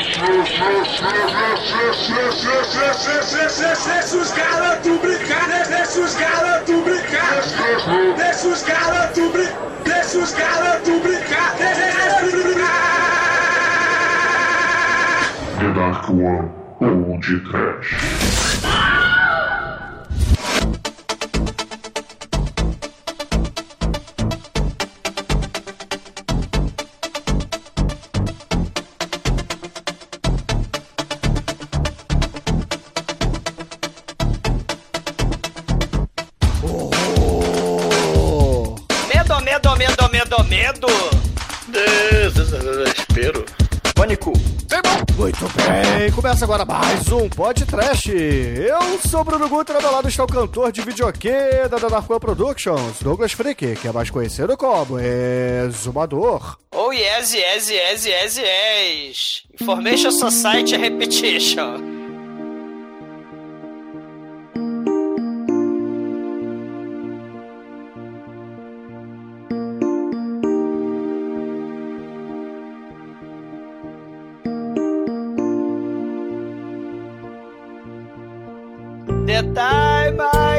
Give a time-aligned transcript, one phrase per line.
[0.00, 0.24] Deixa
[4.16, 7.42] os garotos brincar, deixa os garotos brincar,
[8.16, 12.80] deixa os garotos brincar, deixa os garotos brincar, deixa os brincar.
[15.58, 16.48] The Dark One
[16.80, 18.49] ou de Trash.
[46.40, 48.06] Começa agora mais um Pod Trash.
[48.08, 52.20] Eu sou Bruno Guter, ao meu lado está o cantor de videokê da Dark One
[52.20, 56.58] Productions, Douglas Freak, que é mais conhecido como Exumador.
[56.74, 59.42] Oh yes, yes, yes, yes, yes.
[59.60, 61.99] Information Society Repetition.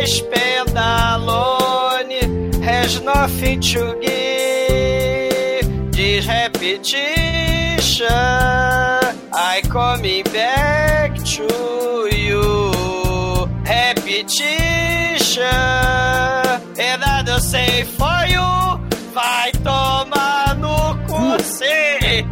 [0.06, 2.12] Spend alone
[2.62, 5.68] has nothing to give.
[5.92, 8.08] This repetition,
[9.34, 12.42] I coming back to you.
[13.66, 18.50] Repetition, and I don't say for you.
[19.14, 22.28] Vai tomar no cu, sim.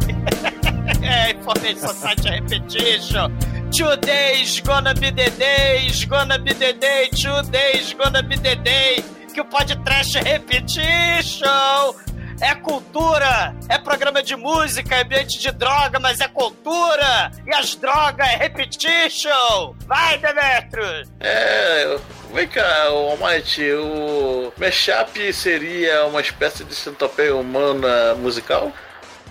[1.02, 3.32] É, Information Society Repetition.
[3.70, 9.04] Today's gonna be the day, is gonna be the day, today's gonna be the day.
[9.32, 11.94] Que o podcast Repetition
[12.40, 17.30] é cultura, é programa de música, é ambiente de droga, mas é cultura.
[17.46, 19.74] E as drogas é Repetition.
[19.86, 21.08] Vai, Demetrio.
[21.20, 21.96] É,
[22.34, 28.72] vem cá, o Almighty, o Mashup seria uma espécie de centopeia humana musical?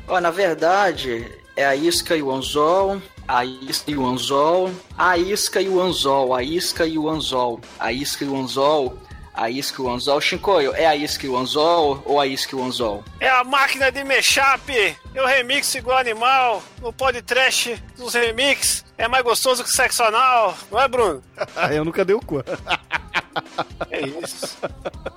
[0.08, 5.16] Ó, na verdade, é a isca e o anzol, a isca e o anzol, a
[5.16, 8.98] isca e o anzol, a isca e o anzol, a isca e o anzol,
[9.36, 10.20] a isca e o anzol.
[10.20, 13.04] Shinkoio, é a isca e o anzol ou a isca e o anzol?
[13.20, 14.98] É a máquina de mashup.
[15.14, 16.64] Eu remix igual animal.
[16.82, 20.58] No podcast dos remix é mais gostoso que sexo anal.
[20.72, 21.24] Não é, Bruno?
[21.72, 22.44] Eu nunca dei o cu.
[23.92, 24.58] É isso.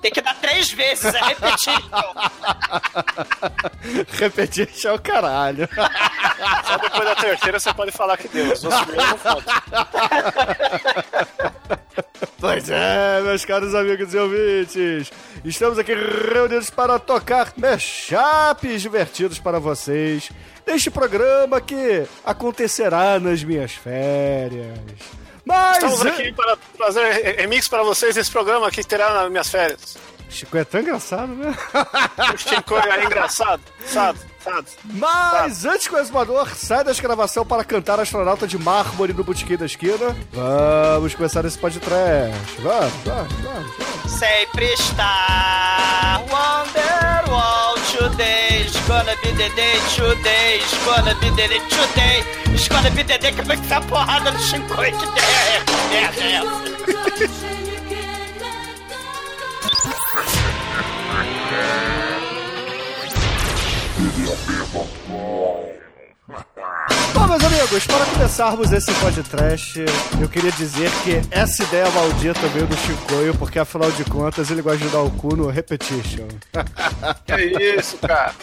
[0.01, 1.71] Tem que dar três vezes, é Repetition.
[4.13, 5.69] Repetir é o caralho.
[6.65, 8.51] Só depois da terceira você pode falar que deu.
[8.51, 9.41] Os outros não.
[12.39, 15.11] Pois é, meus caros amigos e ouvintes,
[15.45, 20.29] estamos aqui reunidos para tocar mashups divertidos para vocês
[20.65, 24.77] neste programa que acontecerá nas minhas férias.
[25.45, 25.77] Mas.
[25.77, 29.97] Estamos aqui para fazer remix para vocês desse programa que terá nas minhas férias.
[30.29, 31.55] Chico é tão engraçado, né?
[32.33, 33.61] O Chico é engraçado.
[33.85, 34.19] Sabe?
[34.43, 34.67] Sabe?
[34.83, 39.55] Mas antes que o exumador saia da escravação para cantar astronauta de mármore no botequim
[39.55, 42.61] da esquina, vamos começar esse podcast.
[42.61, 43.75] Vamos, vamos, vamos.
[43.75, 44.11] vamos.
[44.11, 47.62] Sempre está Wonderwall
[47.93, 53.19] Today's gonna be the day Today's gonna be the day Today It's gonna be the
[53.19, 55.61] day que vai ficar porrada no Shinkoi Que é
[55.91, 56.63] merda é essa?
[67.33, 69.79] meus amigos, para começarmos esse podcast,
[70.21, 74.61] eu queria dizer que essa ideia maldita veio do Chicoio, porque afinal de contas ele
[74.61, 76.27] gosta de dar o cu no repetition.
[77.25, 78.33] Que isso, cara.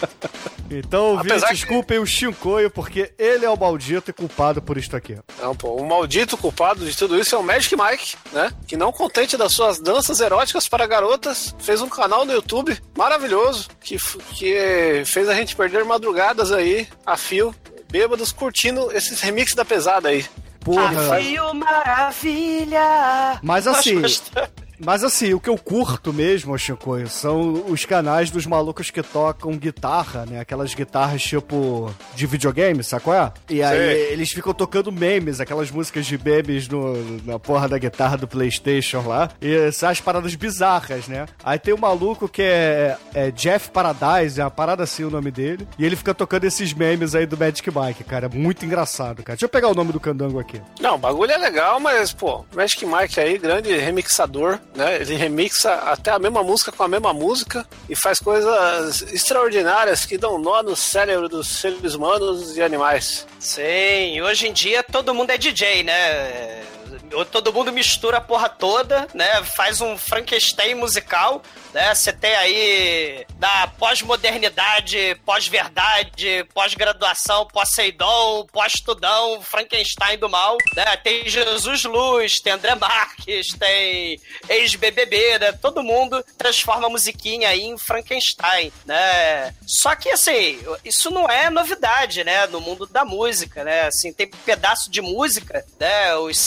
[0.71, 4.97] Então, Apesar que- desculpem o Chicoio, porque ele é o maldito e culpado por isto
[4.97, 5.17] aqui.
[5.41, 8.51] Não, pô, o maldito culpado de tudo isso é o Magic Mike, né?
[8.67, 13.69] Que não contente das suas danças eróticas para garotas, fez um canal no YouTube maravilhoso
[13.81, 13.97] que,
[14.35, 17.55] que fez a gente perder madrugadas aí a fio,
[17.91, 20.25] bêbados, curtindo esses remixes da pesada aí.
[20.61, 21.17] Porra.
[21.19, 24.03] Fio maravilha Mas assim.
[24.85, 29.57] Mas assim, o que eu curto mesmo, Chicoio, são os canais dos malucos que tocam
[29.57, 30.41] guitarra, né?
[30.41, 33.33] Aquelas guitarras tipo de videogame, sabe qual é?
[33.49, 34.13] E aí Sei.
[34.13, 39.03] eles ficam tocando memes, aquelas músicas de memes no, na porra da guitarra do Playstation
[39.07, 39.31] lá.
[39.41, 41.27] E são as paradas bizarras, né?
[41.45, 45.31] Aí tem um maluco que é, é Jeff Paradise, é uma parada assim o nome
[45.31, 45.67] dele.
[45.79, 48.27] E ele fica tocando esses memes aí do Magic Mike, cara.
[48.27, 49.37] É muito engraçado, cara.
[49.37, 50.61] Deixa eu pegar o nome do candango aqui.
[50.81, 55.01] Não, o bagulho é legal, mas, pô, Magic Mike aí, grande remixador, né?
[55.01, 60.19] Ele remixa até a mesma música com a mesma música e faz coisas extraordinárias que
[60.19, 63.27] dão nó no cérebro dos seres humanos e animais.
[63.39, 66.63] Sim, hoje em dia todo mundo é DJ, né?
[67.31, 69.43] Todo mundo mistura a porra toda, né?
[69.45, 71.43] Faz um Frankenstein musical,
[71.73, 71.95] né?
[71.95, 80.97] Você tem aí da pós-modernidade, pós-verdade, pós-graduação, pós-seidon, pós-tudão, Frankenstein do mal, né?
[80.97, 85.53] Tem Jesus Luz, tem André Marques, tem ex-BBB, né?
[85.53, 89.55] Todo mundo transforma a musiquinha aí em Frankenstein, né?
[89.67, 92.47] Só que, assim, isso não é novidade, né?
[92.47, 93.83] No mundo da música, né?
[93.83, 96.15] Assim, tem pedaço de música, né?
[96.17, 96.39] Os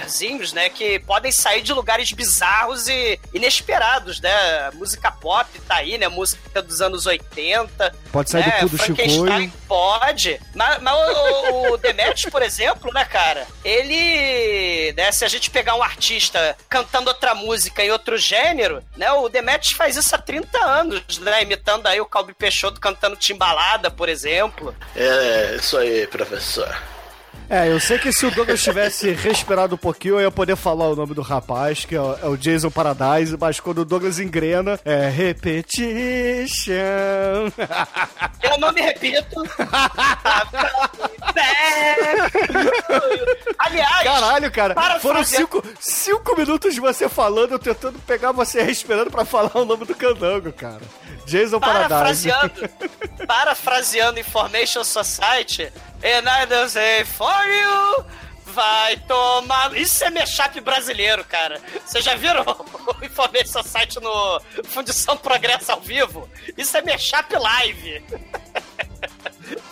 [0.00, 0.68] samplerzinhos, né?
[0.68, 4.70] Que podem sair de lugares bizarros e inesperados, né?
[4.74, 6.08] Música pop tá aí, né?
[6.08, 7.94] Música dos anos 80.
[8.12, 8.60] Pode sair né?
[8.60, 9.52] do cu do Frankenstein Chicoio.
[9.68, 10.40] Pode.
[10.54, 13.46] Mas, mas o, o Demetrius, por exemplo, né, cara?
[13.64, 19.10] Ele, né, se a gente pegar um artista cantando outra música em outro gênero, né?
[19.12, 21.42] O Demetrius faz isso há 30 anos, né?
[21.42, 24.74] Imitando aí o Calbi Peixoto cantando Timbalada, por exemplo.
[24.96, 26.76] É, isso aí, professor.
[27.52, 30.88] É, eu sei que se o Douglas tivesse respirado um pouquinho, eu ia poder falar
[30.88, 34.20] o nome do rapaz, que é o, é o Jason Paradise, mas quando o Douglas
[34.20, 36.70] engrena, é Repetition.
[38.40, 39.42] Eu não me repito.
[43.58, 48.32] Aliás, Caralho, cara, Para foram fazer- cinco, cinco minutos de você falando, eu tentando pegar
[48.32, 50.80] você respirando pra falar o nome do candango, cara.
[51.26, 51.88] Jason Paradise.
[51.88, 52.70] parafraseando,
[53.26, 55.70] parafraseando Information Society,
[56.04, 58.04] and I don't say for you,
[58.46, 59.76] vai tomar.
[59.76, 61.60] Isso é mashup brasileiro, cara.
[61.84, 66.28] Vocês já viram o Information Society no Fundição Progresso ao vivo?
[66.56, 68.02] Isso é mashup live.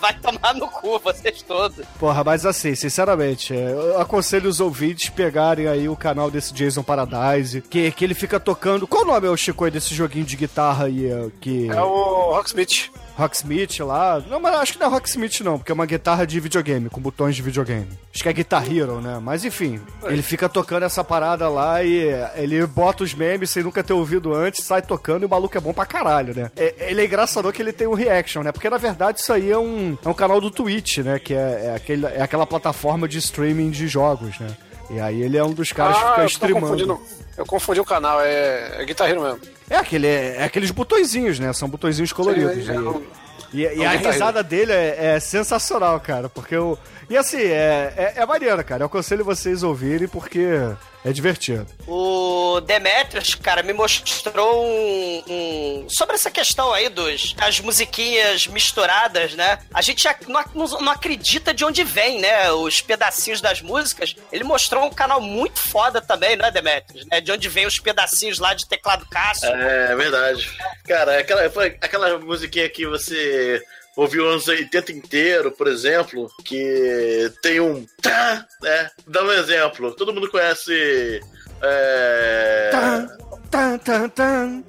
[0.01, 1.85] Vai tomar no cu, vocês todos.
[2.01, 7.61] Porra, mas assim, sinceramente, eu aconselho os ouvintes pegarem aí o canal desse Jason Paradise,
[7.63, 8.87] que, que ele fica tocando.
[8.89, 11.07] Qual o nome é o Chico desse joguinho de guitarra aí?
[11.11, 11.69] é, Que...
[11.71, 12.91] É o Rocksmith.
[13.19, 14.23] Rocksmith lá.
[14.31, 17.01] Não, mas acho que não é Rocksmith, não, porque é uma guitarra de videogame, com
[17.01, 17.89] botões de videogame.
[18.15, 19.19] Acho que é Guitar Hero, né?
[19.21, 23.83] Mas enfim, ele fica tocando essa parada lá e ele bota os memes sem nunca
[23.83, 26.51] ter ouvido antes, sai tocando e o maluco é bom pra caralho, né?
[26.57, 28.53] É- ele é engraçado que ele tem um reaction, né?
[28.53, 31.19] Porque na verdade isso aí é um, é um canal do Twitch, né?
[31.19, 34.49] Que é, é, aquele, é aquela plataforma de streaming de jogos, né?
[34.91, 37.01] E aí ele é um dos caras que fica Ah, eu tô streamando.
[37.37, 38.85] Eu confundi o canal, é, é
[39.23, 39.39] mesmo.
[39.71, 41.53] É, aquele, é aqueles botõezinhos, né?
[41.53, 42.65] São botõezinhos coloridos.
[42.65, 42.75] Sim, é,
[43.53, 46.77] E- é E, e um a risada dele é, é sensacional, cara, porque o.
[47.09, 48.83] E assim, é, é, é maneiro, cara.
[48.83, 50.47] Eu aconselho vocês ouvirem porque
[51.05, 51.67] é divertido.
[51.87, 59.35] O Demetrius, cara, me mostrou um, um- Sobre essa questão aí dos as musiquinhas misturadas,
[59.35, 59.59] né?
[59.73, 60.43] A gente não,
[60.81, 62.51] não acredita de onde vem, né?
[62.53, 64.15] Os pedacinhos das músicas.
[64.33, 67.07] Ele mostrou um canal muito foda também, né, Demetrius?
[67.07, 67.21] Né?
[67.21, 69.49] De onde vem os pedacinhos lá de teclado Cássio.
[69.49, 70.51] É verdade.
[70.87, 73.63] Cara, aquela, foi aquela musiquinha que você
[73.99, 78.91] ouviu os anos 80 inteiro, por exemplo, que tem um tá, né?
[79.07, 79.93] Dá um exemplo.
[79.97, 81.21] Todo mundo conhece.
[81.61, 82.71] É...
[83.51, 84.65] Tan, tan, tan,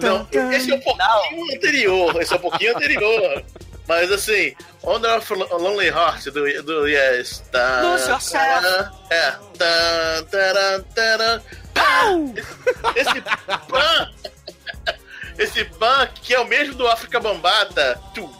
[0.00, 2.22] Não, esse é um pouquinho anterior.
[2.22, 3.44] Esse é um pouquinho anterior.
[3.88, 7.42] Mas assim, Honor of Lonely Heart do, do Yes.
[7.50, 8.66] Tá, Lose yourself.
[9.10, 9.32] É.
[9.58, 11.42] Tá, taran, taran.
[12.94, 13.20] Esse
[13.68, 14.12] pan.
[15.36, 18.00] Esse pan que é o mesmo do África Bambata.
[18.14, 18.30] Tum,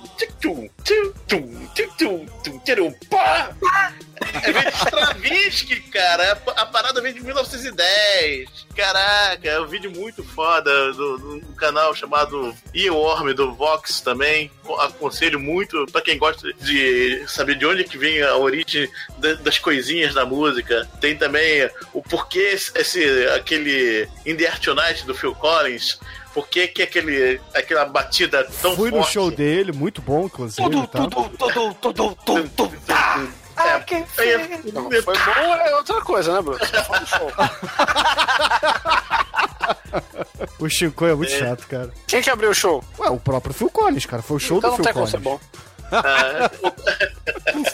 [3.10, 3.52] Bah!
[4.42, 6.40] É vem de Stravinsky, cara.
[6.56, 8.48] A parada vem de 1910.
[8.76, 14.50] Caraca, é um vídeo muito foda do, do- do canal chamado Earworm do Vox também.
[14.80, 19.58] Aconselho muito pra quem gosta de saber de onde que vem a origem da- das
[19.58, 20.88] coisinhas da música.
[21.00, 25.98] Tem também o porquê esse aquele In the Air Tonight do Phil Collins.
[26.32, 29.12] Por que, que aquele, aquela batida tão Fui no forte?
[29.14, 30.62] show dele, muito bom, inclusive.
[30.62, 30.98] Tudo, tá?
[31.00, 32.80] tudo, tudo, tudo, tudo, tudo,
[33.66, 34.72] É, Ah, quem é- fez?
[34.72, 35.12] Não, foi bom
[35.54, 36.58] é outra coisa, né, Bruno?
[36.58, 37.32] Foi um show.
[40.58, 41.90] O Chico é muito chato, cara.
[42.06, 42.84] Quem que abriu o show?
[42.98, 44.22] Ué, o próprio Phil Collins, cara.
[44.22, 45.10] Foi o show então do não Phil tem como Collins.
[45.10, 45.40] ser bom.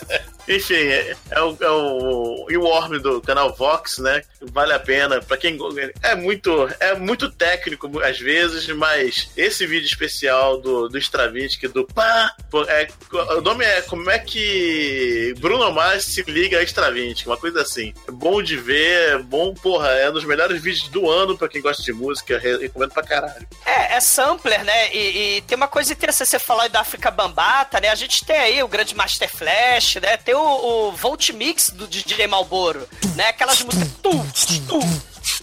[0.49, 4.23] Enfim, é, é o, é o Earworm do canal Vox, né?
[4.41, 5.21] Vale a pena.
[5.21, 5.59] Pra quem.
[6.03, 11.85] É muito, é muito técnico às vezes, mas esse vídeo especial do, do Stravinsky, do
[11.87, 12.33] pá.
[12.69, 12.89] É,
[13.37, 17.93] o nome é Como é que Bruno Mars se liga a Stravinsky, uma coisa assim.
[18.07, 21.49] É bom de ver, é bom, porra, é um dos melhores vídeos do ano pra
[21.49, 22.39] quem gosta de música.
[22.39, 23.47] re- Recomendo pra caralho.
[23.65, 24.95] É, é sampler, né?
[24.95, 27.89] E, e tem uma coisa interessante você falar da África Bambata, né?
[27.89, 30.17] A gente tem aí o grande Master Flash, né?
[30.17, 33.29] Tem o, o Volt Mix do DJ Malboro, né?
[33.29, 33.89] Aquelas músicas.
[34.03, 34.25] Tum,
[34.69, 35.01] tum,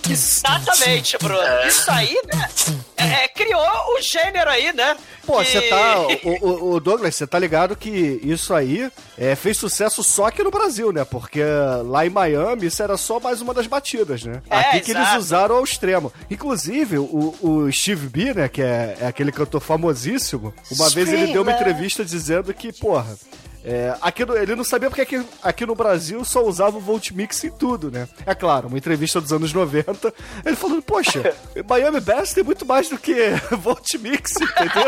[0.09, 1.41] Exatamente, Bruno.
[1.67, 2.49] Isso aí, né?
[2.97, 4.95] é, criou o gênero aí, né?
[5.25, 5.99] Pô, Que- você tá.
[6.23, 7.89] O, o- o Douglas, você tá ligado que
[8.23, 11.03] isso aí é, fez sucesso só aqui no Brasil, né?
[11.05, 11.41] Porque
[11.85, 14.41] lá em Miami isso era só mais uma das batidas, né?
[14.49, 16.11] É, aqui que eles usaram ao extremo.
[16.29, 18.47] Inclusive, o, o Steve B, né?
[18.49, 23.17] Que é, é aquele cantor famosíssimo, uma vez ele deu uma entrevista dizendo que, porra.
[23.65, 27.43] É, aqui no- ele não sabia porque aqui, aqui no Brasil só usava o Voltmix
[27.45, 28.09] em tudo, né?
[28.25, 30.13] É claro, uma entrevista dos anos 90,
[30.45, 31.33] ele falando, poxa,
[31.67, 33.13] Miami Bass tem muito mais do que
[33.57, 34.83] Voltmix, entendeu?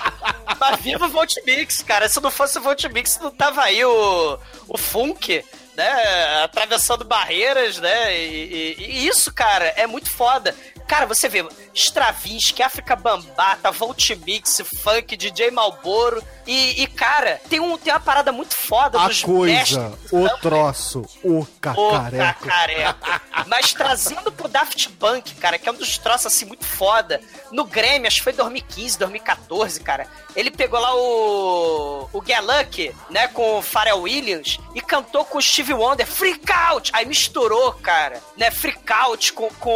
[0.58, 2.08] Mas viva o Voltmix, cara.
[2.08, 4.38] Se não fosse o Voltmix, não tava aí o,
[4.68, 5.44] o funk,
[5.76, 6.42] né?
[6.44, 8.16] Atravessando barreiras, né?
[8.16, 10.54] E, e- e isso, cara, é muito foda.
[10.86, 16.22] Cara, você vê Stravinsky, África Bambata, Voltmix, funk, DJ Malboro.
[16.46, 20.28] E, e, cara, tem, um, tem uma parada muito foda A dos coisa, mestres o
[20.40, 22.44] troço, o cacareco.
[22.46, 23.06] cacareco.
[23.46, 27.20] Mas trazendo pro Daft Punk, cara, que é um dos troços assim muito foda.
[27.50, 30.06] No Grêmio, acho que foi 2015, 2014, cara.
[30.36, 32.08] Ele pegou lá o.
[32.12, 36.50] o Get Lucky, né, com o Pharrell Williams e cantou com o Steve Wonder, Freak
[36.50, 36.90] Out!
[36.92, 39.70] Aí misturou, cara, né, Freak Out com, com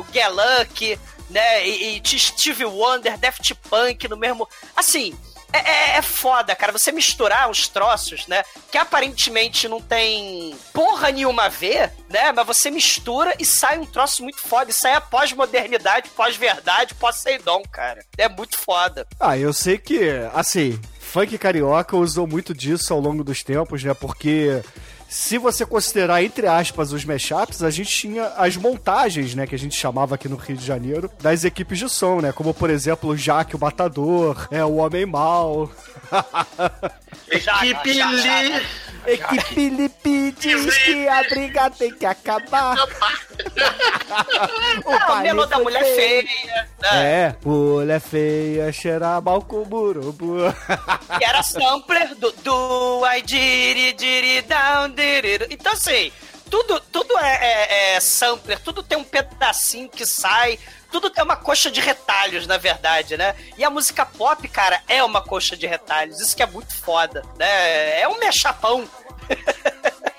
[0.00, 0.98] o Get Lucky,
[1.30, 4.48] né, e, e Steve Wonder, Daft Punk no mesmo.
[4.76, 5.16] Assim.
[5.54, 8.42] É, é- é foda, cara, você misturar os troços, né?
[8.72, 12.32] Que aparentemente não tem porra nenhuma a ver, né?
[12.32, 14.70] Mas você mistura e sai um troço muito foda.
[14.70, 18.04] Isso aí é pós-modernidade, pós-verdade, pós-seidom, cara.
[18.18, 19.06] É muito foda.
[19.20, 23.94] Ah, eu sei que, assim, funk carioca usou muito disso ao longo dos tempos, né?
[23.94, 24.60] Porque
[25.14, 29.46] se você considerar, entre aspas, os mashups, a gente tinha as montagens, né?
[29.46, 32.32] Que a gente chamava aqui no Rio de Janeiro, das equipes de som, né?
[32.32, 35.70] Como, por exemplo, o Jaque, o Matador, é, o Homem Mal.
[37.30, 38.64] Equipe Li.
[39.06, 42.76] Equipe Lipe diz que a briga tem que acabar.
[44.84, 46.26] O É, o baile Melô da Mulher feio.
[46.26, 46.88] Feia, né?
[47.24, 50.36] É, mulher feia, cheira mal com burubu.
[51.18, 55.46] Que era sampler do, do I did it down, did it.
[55.50, 56.12] Então, assim,
[56.50, 60.58] tudo, tudo é, é- é sampler, tudo tem um pedacinho que sai,
[60.92, 63.34] tudo é uma coxa de retalhos, na verdade, né?
[63.58, 67.22] E a música pop, cara, é uma coxa de retalhos, isso que é muito foda,
[67.36, 68.00] né?
[68.00, 68.88] É um mechapão.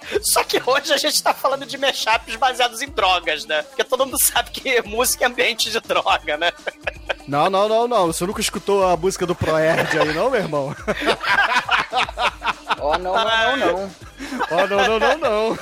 [0.23, 3.63] Só que hoje a gente tá falando de mashups baseados em drogas, né?
[3.63, 6.51] Porque todo mundo sabe que música é ambiente de droga, né?
[7.27, 8.07] Não, não, não, não.
[8.07, 10.75] Você nunca escutou a música do Proerd aí, não, meu irmão?
[12.79, 13.91] Ó, não, não, não, não.
[14.51, 15.57] Ó, não, não, não, não.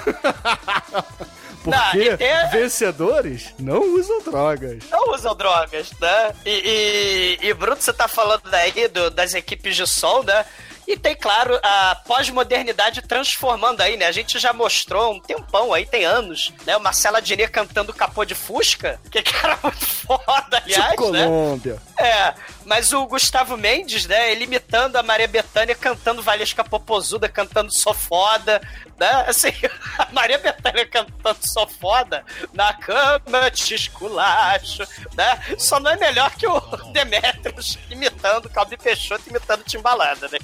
[1.66, 4.84] Não, Porque e tem- vencedores não usam drogas.
[4.92, 6.36] não usam drogas, né?
[6.46, 10.46] E, e, e Bruno, você tá falando aí do- das equipes de som, né?
[10.88, 14.06] E tem, claro, a pós-modernidade transformando aí, né?
[14.06, 16.76] A gente já mostrou um tempão aí, tem anos, né?
[16.76, 21.26] O Marcelo Adnet cantando Capô de Fusca, que cara muito foda, aliás, Tipo né?
[21.26, 21.82] Colômbia.
[21.98, 22.34] É,
[22.66, 27.94] mas o Gustavo Mendes, né, ele imitando a Maria Bethânia, cantando Valesca Popozuda, cantando Sou
[27.94, 28.62] Foda,
[29.00, 29.54] né, assim,
[29.98, 34.84] a Maria Bethânia cantando Sou Foda, na cama te esculacho,
[35.16, 36.60] né, só não é melhor que o
[36.94, 40.40] Demetrius imitando Calbi Peixoto, imitando Timbalada, né,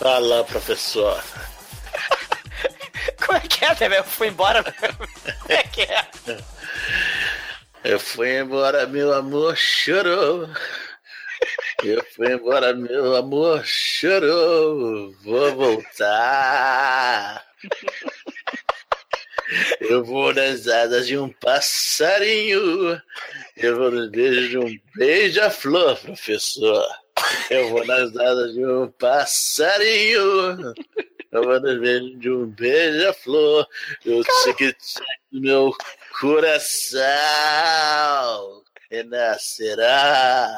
[0.00, 1.22] Vai lá, professor.
[3.24, 4.06] como é que é, Demetrius?
[4.06, 5.08] Eu fui embora, como
[5.48, 6.06] é que é?
[7.88, 10.48] Eu fui embora, meu amor chorou.
[11.84, 15.14] Eu fui embora, meu amor chorou.
[15.22, 17.46] Vou voltar.
[19.80, 23.00] Eu vou nas asas de um passarinho.
[23.56, 26.84] Eu vou nos beijos de um beija-flor, professor.
[27.48, 30.74] Eu vou nas asas de um passarinho.
[31.30, 33.64] Eu vou nos beijos de um beija-flor.
[34.04, 34.76] Eu sei que
[35.30, 35.72] do meu
[36.20, 37.02] coração
[38.90, 40.48] renascerá.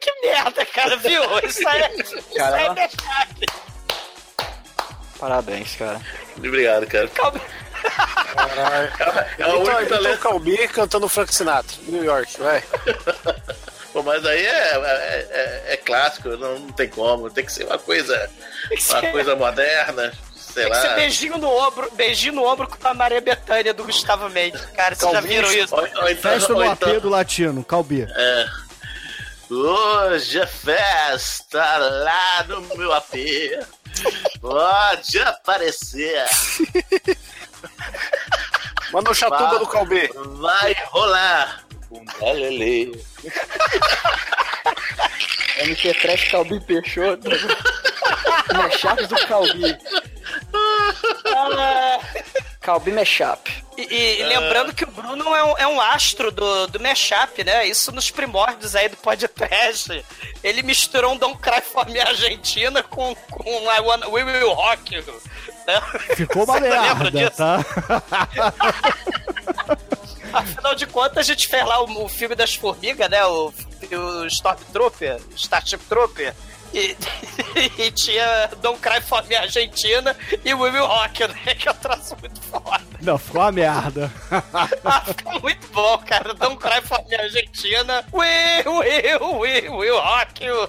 [0.00, 1.22] Que merda, cara, viu?
[1.46, 2.74] Isso aí, é- isso aí Cara, é ó.
[2.74, 3.46] verdade.
[5.18, 6.00] Parabéns, cara.
[6.36, 7.06] Obrigado, cara.
[7.08, 7.40] Calma.
[9.38, 10.20] É o único Então, então talento.
[10.20, 12.62] Calbi cantando Frank Sinatra, New York, vai.
[13.92, 17.30] Pô, mas aí é, é, é- é clássico, não, não tem como.
[17.30, 18.28] Tem que ser uma coisa,
[18.90, 20.12] uma coisa moderna,
[20.52, 20.94] sei Tem que ser lá.
[20.94, 24.60] beijinho no ombro, beijinho no ombro com a Maria Bethânia do Gustavo Mendes.
[24.76, 25.74] Cara, vocês já viram isso?
[25.74, 28.06] Ou, ou então, Festa no ou AP então- do Latino, Calbi.
[29.50, 33.12] Hoje é festa lá no meu AP.
[34.40, 36.24] Pode aparecer,
[38.92, 40.10] Manda o chatuba do Calbi.
[40.40, 41.64] vai rolar.
[41.90, 42.92] Um balelê.
[45.58, 47.28] MP Trash Calbi Peixoto.
[48.54, 49.78] Mashup do Calbi.
[52.60, 53.50] Calbi Mashup.
[53.76, 57.66] E, e lembrando que o Bruno é um, é um astro do, do mashup, né?
[57.66, 60.04] Isso nos primórdios aí do podcast.
[60.44, 64.94] Ele misturou um Don't Cry For Me Argentina com, com I Wanna, We Will Rock
[64.94, 65.04] You.
[65.66, 65.80] Né?
[66.16, 67.36] Ficou uma Você lembra merda, disso?
[67.36, 67.64] tá?
[70.32, 73.24] Afinal de contas, a gente fez lá o, o filme das formigas, né?
[73.26, 73.52] O,
[73.92, 76.34] o Stormtrooper, Starship Trooper.
[76.72, 76.96] E,
[77.78, 81.54] e tinha Don't Cry For Me Argentina e We Will Rock, né?
[81.58, 82.80] Que é um troço muito foda.
[83.00, 84.10] Não, ficou uma merda.
[84.84, 86.34] Ah, fica muito bom, cara.
[86.34, 88.04] Don't Cry For Me Argentina.
[88.12, 90.68] We will, we will rock you.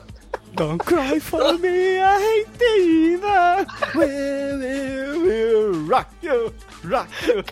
[0.55, 3.65] Don't cry for me, Argentina.
[3.95, 4.05] We
[4.55, 7.43] will, will rock you, rock you.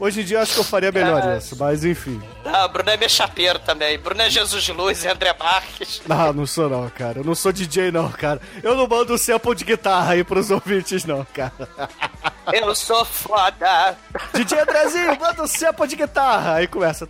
[0.00, 1.38] Hoje em dia eu acho que eu faria melhor Cara.
[1.38, 2.22] isso, mas enfim.
[2.44, 3.98] Ah, Bruno é meu chapeiro também.
[3.98, 6.00] Bruno é Jesus Luz e André Marques.
[6.06, 7.18] Não, não sou não, cara.
[7.18, 8.40] Eu não sou DJ não, cara.
[8.62, 11.52] Eu não mando sample de guitarra aí pros ouvintes não, cara.
[12.52, 13.96] Eu sou foda.
[14.32, 16.54] DJ Andrezinho, manda um sample de guitarra.
[16.54, 17.08] Aí começa.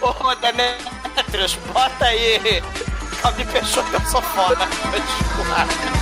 [0.00, 2.62] Ô, Demetrius, bota aí.
[3.22, 4.66] Calma, me fechou que eu sou foda.
[4.66, 5.98] Desculpa.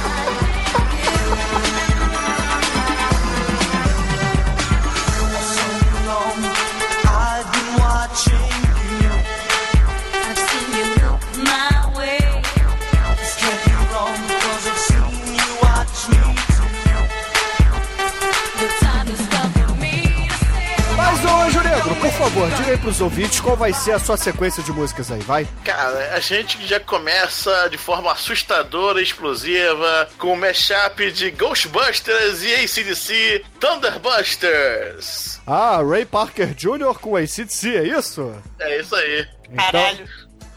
[22.17, 25.47] Favor, diga aí pros ouvintes qual vai ser a sua sequência de músicas aí, vai?
[25.65, 32.43] Cara, a gente já começa de forma assustadora e explosiva com o mashup de Ghostbusters
[32.43, 35.41] e ACDC Thunderbusters.
[35.47, 36.99] Ah, Ray Parker Jr.
[37.01, 38.35] com ACDC, é isso?
[38.59, 39.29] É isso aí.
[39.51, 40.09] Então, Caralho.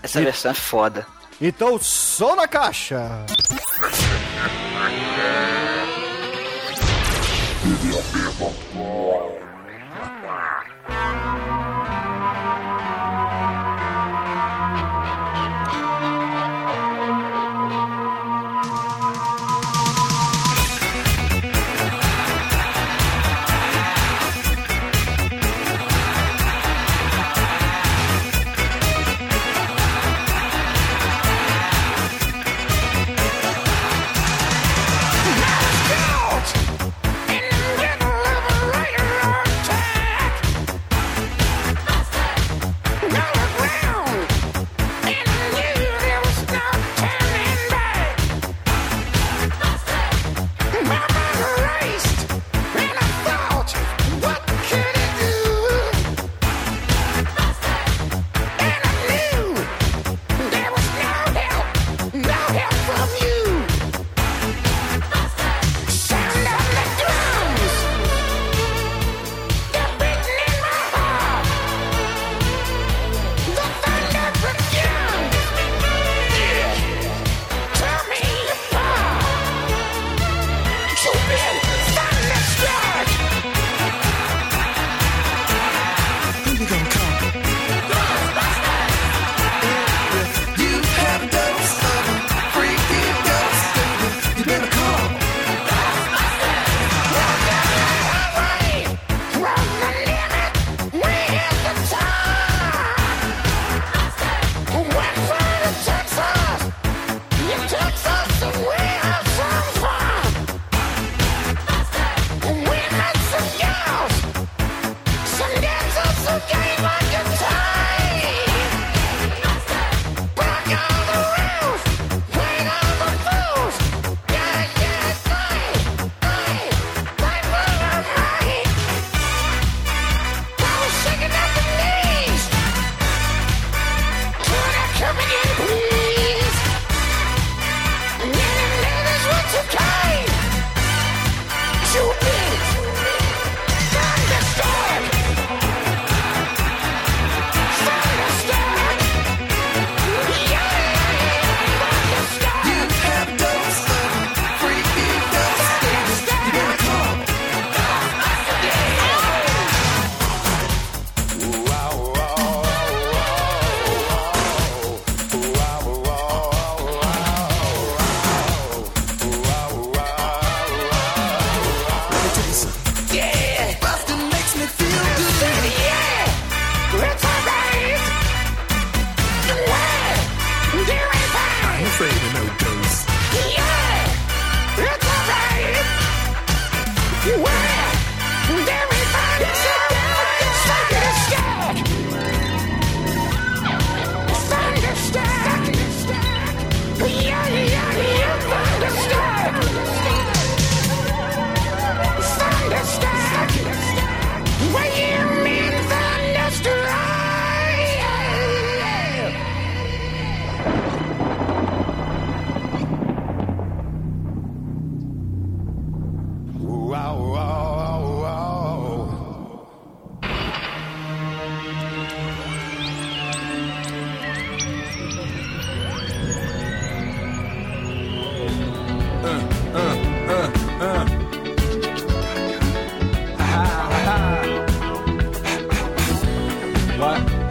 [0.01, 1.06] Essa versão é foda.
[1.42, 3.25] então som na caixa.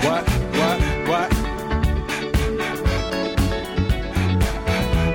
[0.04, 0.28] What?
[0.58, 0.78] What?
[1.08, 1.32] What?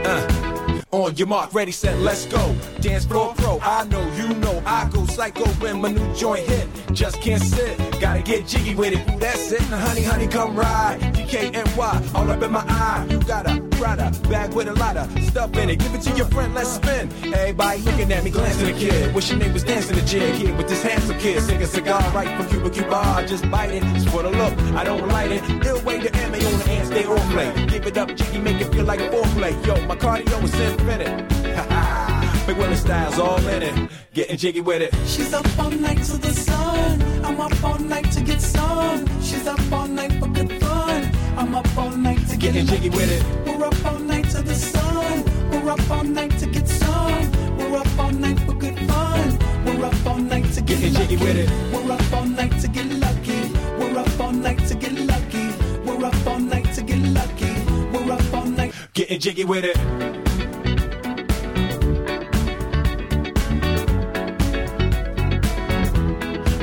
[0.06, 0.82] Uh.
[0.92, 2.56] On your mark, ready, set, let's go.
[2.84, 6.68] Dance floor pro, I know, you know, I go psycho when my new joint hit.
[6.92, 9.22] Just can't sit, gotta get jiggy with it.
[9.22, 9.62] That's it.
[9.70, 11.00] Now, honey, honey, come ride.
[11.14, 13.08] DKNY, all up in my eye.
[13.10, 15.80] You got a Prada bag with a lot of stuff in it.
[15.80, 17.10] Give it to your friend, let's spin.
[17.34, 19.16] Everybody looking at me, glancing at the kid.
[19.16, 21.42] Wish your name was dancing the jig here with this handsome kid.
[21.42, 23.26] Sing a cigar right from Cuba Cuba.
[23.26, 23.84] Just bite it.
[23.94, 25.66] just for the look, I don't light it.
[25.66, 27.66] Ill way to MA on the hand, stay on play.
[27.66, 29.54] Give it up, jiggy, make it feel like a foreplay.
[29.66, 31.30] Yo, my cardio is infinite.
[31.44, 32.10] Big
[32.52, 33.90] Willie styles all in it.
[34.14, 34.94] Getting jiggy with it.
[35.08, 37.02] She's up all night to the sun.
[37.24, 39.06] I'm up all night to get some.
[39.22, 41.12] She's up all night for good fun.
[41.38, 43.48] I'm up all night to get Getting jiggy with it.
[43.48, 45.24] We're up all night to the sun.
[45.52, 47.58] We're up all night to get some.
[47.58, 49.40] We're up all night for good fun.
[49.66, 51.50] We're up all night to get Getting jiggy with it.
[51.74, 53.52] We're up all night to get lucky.
[53.80, 55.48] We're up all night to get lucky.
[55.86, 57.54] We're up all night to get lucky.
[57.94, 58.74] We're up all night.
[58.94, 60.23] Getting jiggy with it.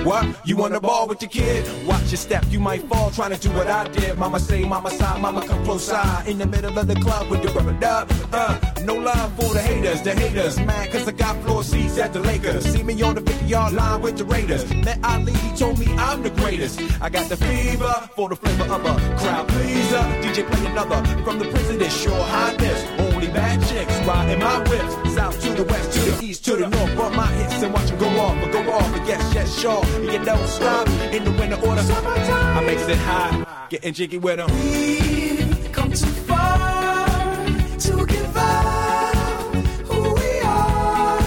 [0.05, 0.47] What?
[0.47, 1.87] You on the ball with your kid?
[1.87, 4.17] Watch your step, you might fall trying to do what I did.
[4.19, 6.27] Mama say, mama side, mama come close side.
[6.27, 8.11] In the middle of the club with the rubber dub.
[8.33, 10.59] Uh, no love for the haters, the haters.
[10.59, 12.65] Mad cause I got floor seats at the Lakers.
[12.65, 14.69] See me on the 50 yard line with the Raiders.
[14.75, 16.81] Met Ali, he told me I'm the greatest.
[17.03, 20.05] I got the fever for the flavor of a crowd pleaser.
[20.23, 23.10] DJ play another from the president, sure highness.
[23.20, 25.14] Only bad chicks riding my whips.
[25.14, 26.96] South to the west, to the east, to the north.
[26.96, 28.90] Bump my hits and watch them go off, but go off.
[28.92, 29.85] But yes, yes, sure.
[30.00, 31.83] You don't stop in the winter order.
[31.83, 34.48] I makes it high, getting jiggy with them.
[34.50, 37.44] We've come too far
[37.78, 39.54] to give up
[39.85, 41.18] who we are.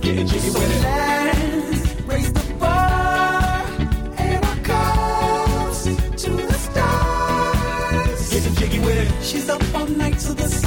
[0.00, 0.82] Getting jiggy with it.
[0.84, 3.64] Let's raise the bar
[4.16, 5.86] and our cups
[6.22, 8.30] to the stars.
[8.30, 9.24] Getting jiggy with it.
[9.24, 10.65] She's up all night to the sun.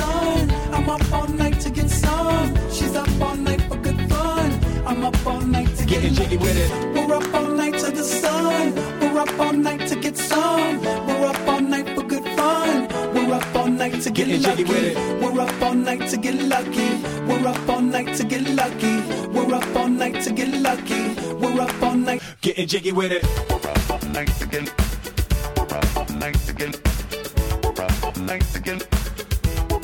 [0.99, 2.71] I'm up all night to get some.
[2.71, 4.59] She's up all night for good fun.
[4.85, 6.95] I'm up all night to get Getting jiggy with it.
[6.95, 8.75] We're up all night to the sun.
[8.99, 10.81] We're up all night to get some.
[10.81, 12.87] We're up all night for good fun.
[13.13, 14.63] We're up all night to get Getting lucky.
[14.63, 15.21] jiggy with it.
[15.21, 16.89] We're up all night to get lucky.
[17.27, 18.99] We're up all night to get lucky.
[19.27, 21.15] We're up all night to get lucky.
[21.35, 22.21] We're up all night.
[22.41, 23.49] Getting jiggy with it.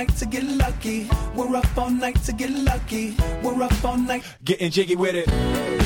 [0.00, 1.08] night to get lucky.
[1.34, 3.14] We're up all night to get lucky.
[3.42, 4.22] We're up all night.
[4.42, 5.79] Getting jiggy with it.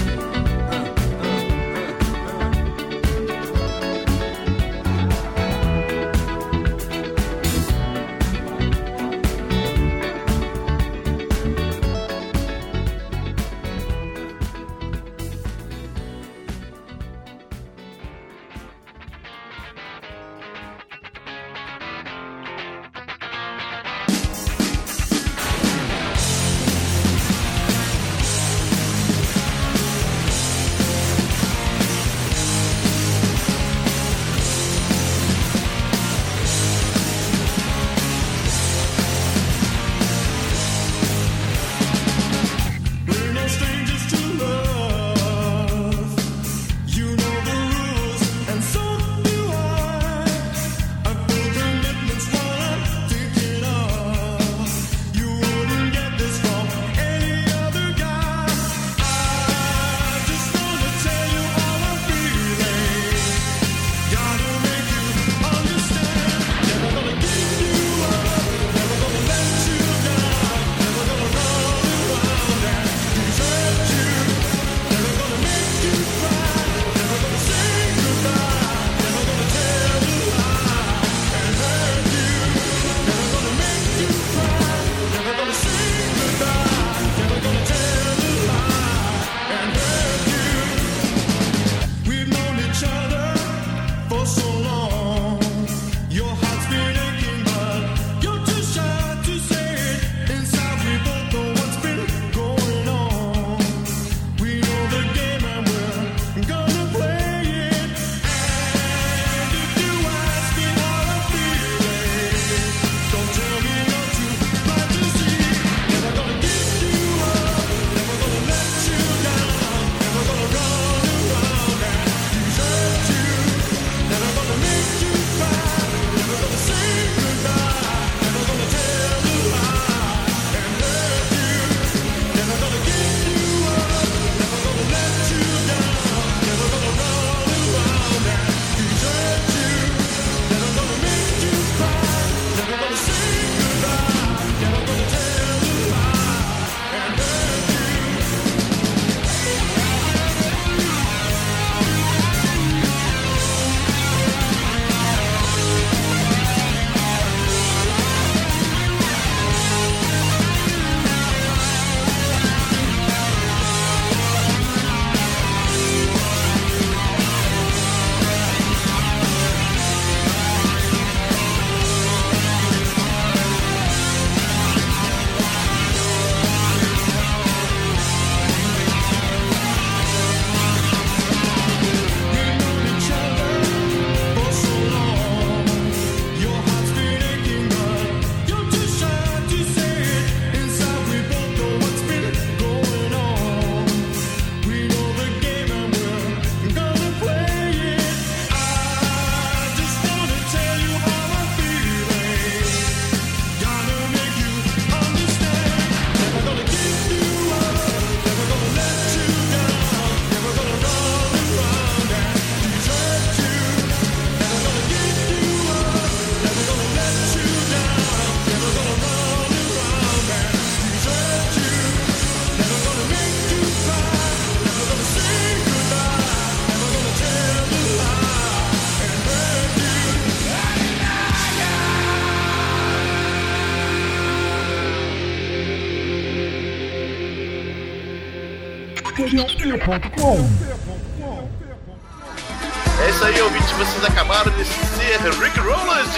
[243.04, 243.70] É isso aí, ouvintes.
[243.72, 246.08] Vocês acabaram de ser Rick Rollins,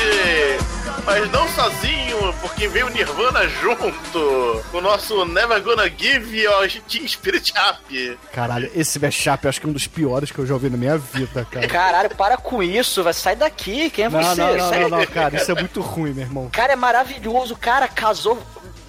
[1.04, 4.62] mas não sozinho, porque veio Nirvana junto.
[4.72, 8.18] O nosso Never Gonna Give Your Teen Spirit Up.
[8.32, 10.96] Caralho, esse mashup acho que é um dos piores que eu já ouvi na minha
[10.98, 11.66] vida, cara.
[11.66, 13.90] Caralho, para com isso, vai sair daqui.
[13.90, 14.40] Quem é Não, você?
[14.40, 16.48] não, não, Sai- não, não, cara, isso é muito ruim, meu irmão.
[16.52, 17.54] Cara, é maravilhoso.
[17.54, 18.38] O cara casou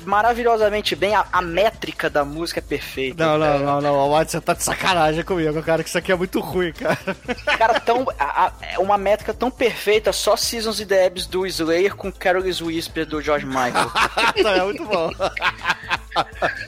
[0.07, 1.13] maravilhosamente bem.
[1.15, 3.23] A, a métrica da música é perfeita.
[3.25, 6.11] Não, não, não, não, o Watson, você tá de sacanagem comigo, cara, que isso aqui
[6.11, 6.97] é muito ruim, cara.
[7.57, 11.45] Cara, tão, a- a- é uma métrica tão perfeita, só Seasons e the Abs do
[11.45, 13.91] Slayer com Carol's Whisper do George Michael.
[14.35, 15.09] é muito bom.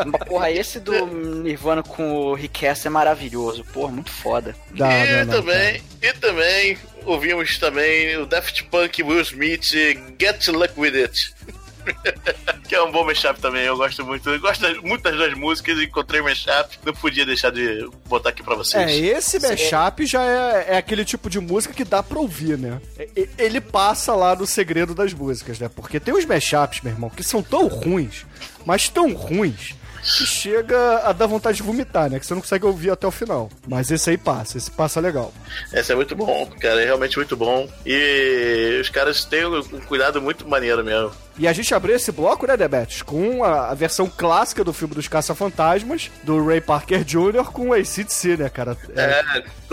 [0.05, 3.63] Mas, Porra, esse do Nirvana com o Rick é maravilhoso.
[3.65, 4.55] Porra, muito foda.
[4.71, 9.63] Não, e não, não, também, e também ouvimos também o Daft Punk Will Smith
[10.19, 11.33] Get Luck With It.
[12.67, 14.29] que é um bom mashup também, eu gosto muito.
[14.29, 18.29] Eu gosto das- muito das duas músicas, encontrei o mashup, não podia deixar de botar
[18.29, 18.89] aqui pra vocês.
[18.91, 22.79] É, esse mashup já é, é aquele tipo de música que dá pra ouvir, né?
[23.37, 25.69] Ele passa lá no segredo das músicas, né?
[25.73, 28.25] Porque tem uns mashups, meu irmão, que são tão ruins,
[28.65, 32.19] mas tão ruins, que chega a dar vontade de vomitar, né?
[32.19, 33.49] Que você não consegue ouvir até o final.
[33.67, 35.33] Mas esse aí passa, esse passa legal.
[35.73, 37.69] Esse é muito bom, cara, é realmente muito bom.
[37.85, 41.11] E os caras têm um cuidado muito maneiro mesmo.
[41.39, 43.01] E a gente abriu esse bloco, né, Debetes?
[43.01, 47.45] Com a, a versão clássica do filme dos Caça-Fantasmas, do Ray Parker Jr.
[47.53, 48.77] com o ACDC, né, cara?
[48.95, 49.23] É,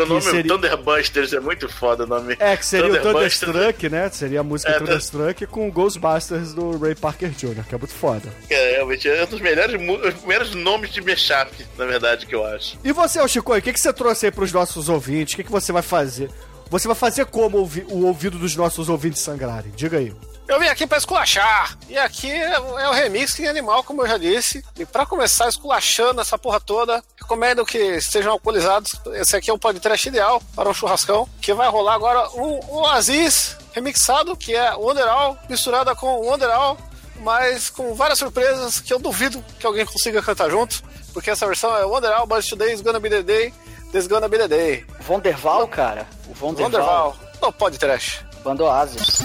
[0.00, 2.36] o nome seria- Thunderbusters é muito foda o nome.
[2.38, 3.40] É, que seria o Thunderbusters.
[3.40, 4.08] Thunderstruck, né?
[4.10, 7.94] Seria a música É, Thunderstruck com o Ghostbusters do Ray Parker Jr., que é muito
[7.94, 8.28] foda.
[8.48, 9.76] É, realmente, é um dos melhores,
[10.20, 12.78] primeiros nomes de mashup, na verdade, que eu acho.
[12.84, 15.34] E você, Chico, o que, que você trouxe aí pros nossos ouvintes?
[15.34, 16.30] O que, que você vai fazer?
[16.68, 19.72] Você vai fazer como o ouvido dos nossos ouvintes sangrarem?
[19.76, 20.14] Diga aí.
[20.48, 21.76] Eu vim aqui pra esculachar.
[21.88, 24.64] E aqui é, é o remix em animal, como eu já disse.
[24.78, 28.92] E pra começar esculachando essa porra toda, recomendo que estejam alcoolizados.
[29.14, 31.28] Esse aqui é o podcast ideal para um churrascão.
[31.40, 36.78] Que vai rolar agora um, um Aziz remixado, que é Wonderal, misturada com Wonderal,
[37.20, 40.82] mas com várias surpresas que eu duvido que alguém consiga cantar junto.
[41.12, 43.52] Porque essa versão é Wonderal, but today is gonna be the day,
[43.96, 44.84] this gonna be the day.
[45.00, 46.06] Vonderval, cara.
[46.28, 46.70] O Vonderval.
[46.70, 47.14] Wonderval.
[47.40, 48.20] No pod trash.
[48.44, 49.24] Bando Oasis.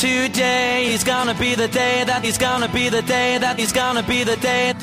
[0.00, 4.02] Today is gonna be the day that he's gonna be the day that he's gonna
[4.02, 4.74] be the day.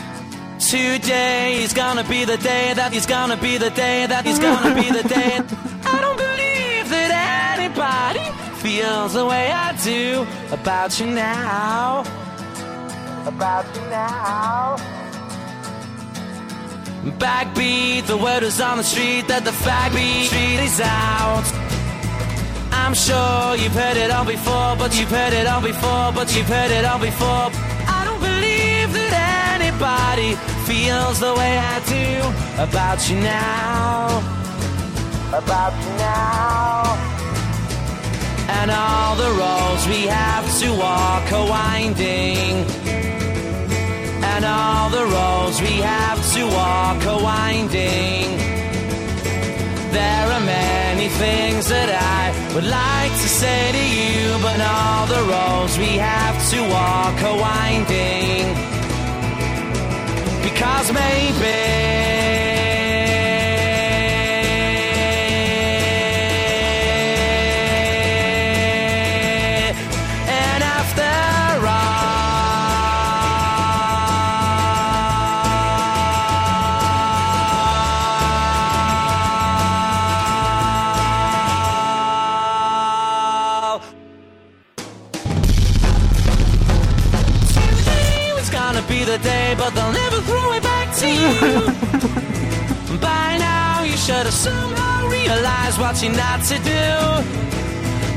[0.69, 4.73] Today is gonna be the day that he's gonna be the day that he's gonna
[4.73, 5.35] be the day.
[5.93, 7.11] I don't believe that
[7.59, 8.23] anybody
[8.61, 12.01] feels the way I do about you now.
[13.27, 14.77] About you now.
[17.19, 21.45] Backbeat, the word is on the street that the fag beat street is out.
[22.71, 26.47] I'm sure you've heard it all before, but you've heard it all before, but you've
[26.47, 27.51] heard it all before.
[27.85, 29.22] I don't believe that
[29.73, 34.19] anybody feels the way I do about you now.
[35.29, 36.83] About you now.
[38.49, 42.65] And all the roads we have to walk are winding.
[44.23, 48.37] And all the roads we have to walk are winding.
[49.91, 55.23] There are many things that I would like to say to you, but all the
[55.33, 58.72] roads we have to walk are winding.
[60.53, 62.12] Because maybe.
[95.73, 96.71] Realized what you're not to do.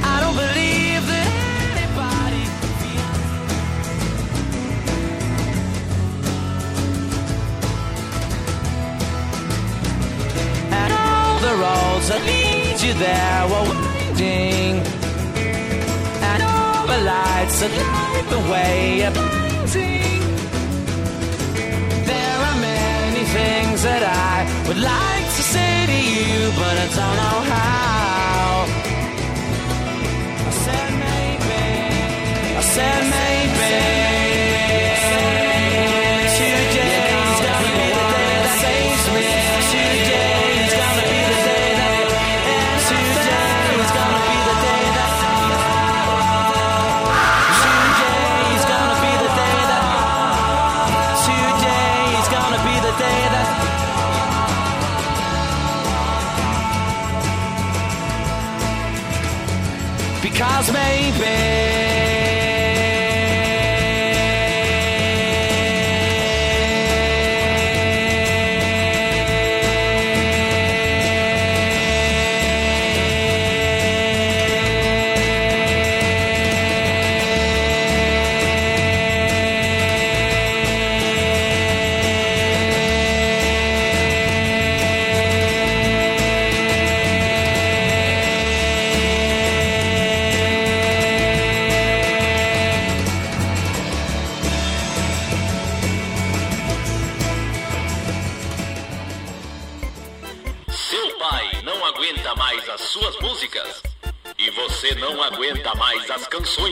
[0.05, 1.29] I don't believe that
[1.73, 2.45] anybody
[2.81, 3.21] feels.
[10.73, 14.83] And all the roads that lead you there were winding.
[16.23, 20.23] And all the lights that light the way are blinding.
[22.07, 25.16] There are many things that I would like
[26.17, 28.67] you, but I don't know how.
[30.47, 31.63] I said maybe.
[32.57, 34.06] I said maybe.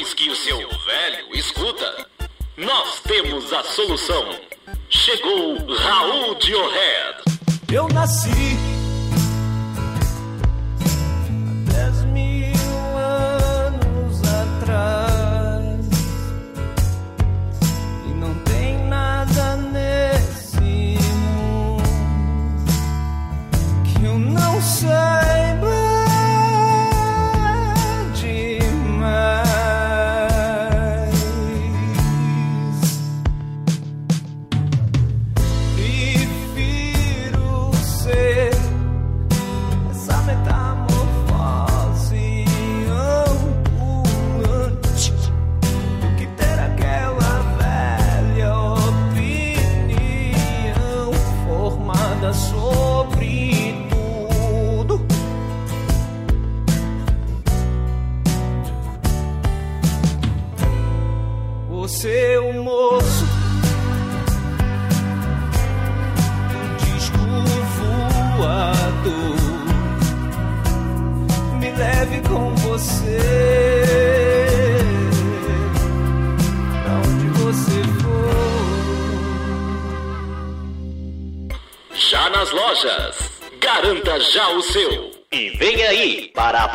[0.03, 2.07] que o seu velho escuta,
[2.57, 4.29] nós temos a solução.
[4.91, 7.23] Chegou Raul Diohead.
[7.73, 8.64] Eu nasci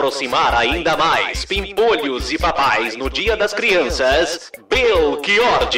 [0.10, 5.70] aproximar ainda mais pimpolhos e papais no Dia das Crianças, Belchior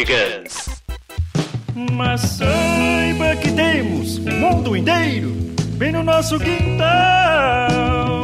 [1.92, 5.32] Mas saiba que temos o mundo inteiro
[5.78, 8.21] bem no nosso quintal.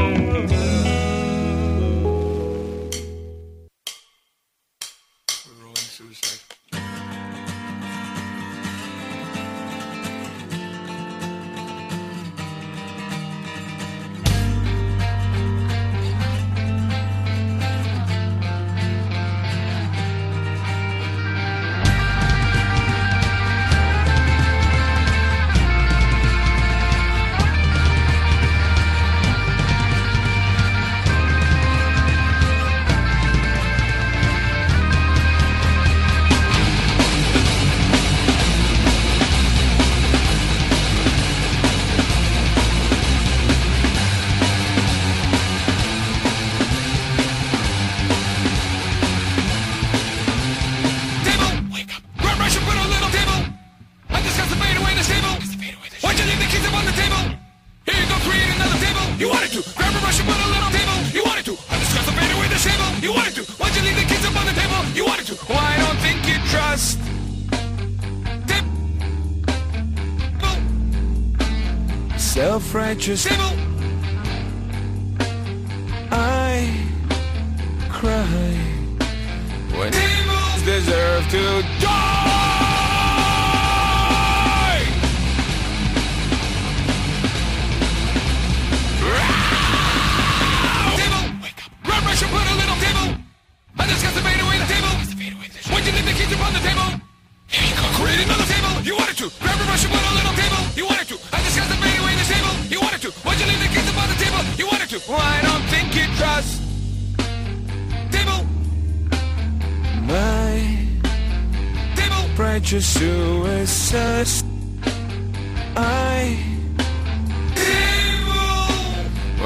[73.08, 73.37] just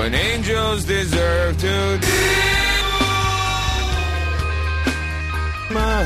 [0.02, 2.08] when angels deserve to do
[5.70, 6.02] my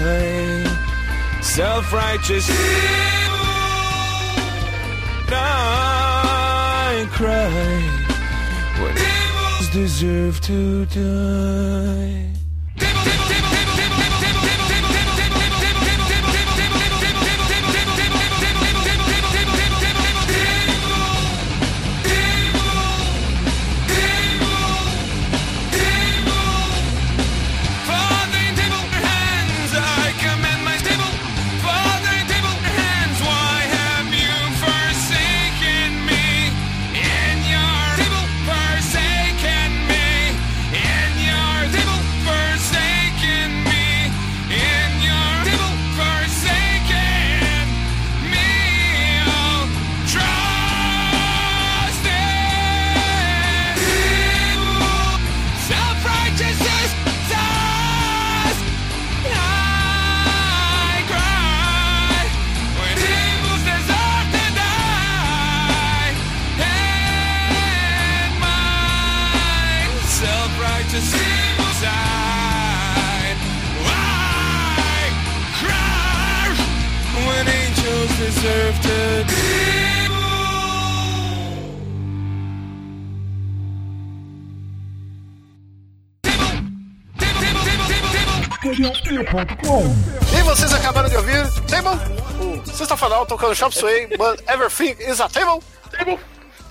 [1.42, 2.50] self-righteous
[5.32, 7.48] I cry.
[8.82, 12.35] When angels deserve to die.
[89.18, 91.98] E vocês acabaram de ouvir Table,
[92.42, 95.64] o Sexta Fanal tocando Shop Sway, but Everything is a Table.
[95.90, 96.20] Table,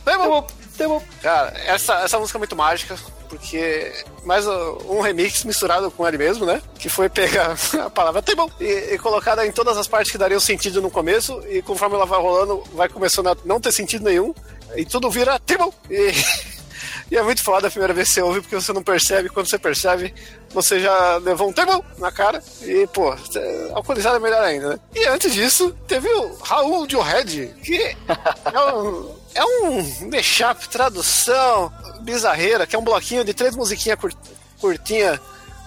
[0.04, 1.00] Table, Table.
[1.22, 2.96] Cara, essa, essa música é muito mágica,
[3.30, 3.90] porque
[4.26, 6.60] mais um remix misturado com ele mesmo, né?
[6.78, 10.38] Que foi pegar a palavra Table e, e colocada em todas as partes que dariam
[10.38, 14.34] sentido no começo, e conforme ela vai rolando, vai começando a não ter sentido nenhum,
[14.76, 15.72] e tudo vira Table.
[15.90, 16.12] E.
[17.10, 19.28] E é muito foda a primeira vez que você ouve, porque você não percebe.
[19.28, 20.14] Quando você percebe,
[20.50, 22.42] você já levou um termo na cara.
[22.62, 24.78] E, pô, cê- alcoolizado é melhor ainda, né?
[24.94, 27.76] E antes disso, teve o Raul Johed, que
[28.52, 34.12] é um, é um mashup, tradução bizarreira, que é um bloquinho de três musiquinhas cur,
[34.60, 35.20] curtinha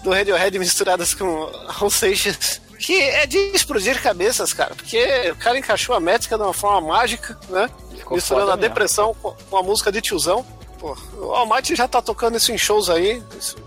[0.04, 2.62] do Radiohead misturadas com Raul Seixas.
[2.80, 4.76] Que é de explodir cabeças, cara.
[4.76, 7.68] Porque o cara encaixou a métrica de uma forma mágica, né?
[8.12, 8.58] Misturando foda a mesmo.
[8.62, 10.46] depressão com com a música de tiozão.
[10.80, 13.23] Pô, o Almighty já tá tocando isso em shows aí.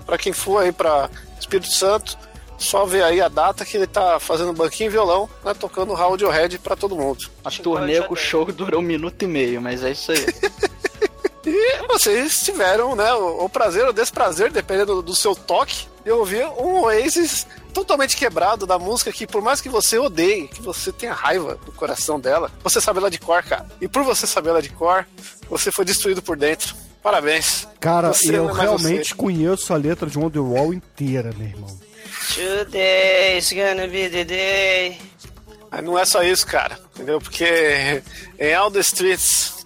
[0.06, 2.16] Pra quem for aí pra Espírito Santo,
[2.61, 5.54] só ver aí a data que ele tá fazendo banquinho e violão, né?
[5.54, 7.30] Tocando Radiohead pra todo mundo.
[7.44, 10.26] A turnê com o show durou um minuto e meio, mas é isso aí.
[11.46, 16.11] E vocês tiveram, né, o, o prazer ou desprazer, dependendo do, do seu toque, de
[16.11, 20.92] ouvir um Oasis totalmente quebrado da música que, por mais que você odeie, que você
[20.92, 23.66] tenha raiva do coração dela, você sabe ela de cor, cara.
[23.80, 25.06] E por você saber ela de cor,
[25.48, 26.74] você foi destruído por dentro.
[27.03, 27.66] Parabéns.
[27.80, 29.14] Cara, Você eu é realmente você.
[29.14, 31.80] conheço a letra de Wonderwall inteira, meu irmão.
[32.34, 34.98] Today's gonna be the day.
[35.70, 36.78] Mas não é só isso, cara.
[36.94, 37.18] Entendeu?
[37.20, 38.03] Porque
[38.38, 39.59] em All the Streets.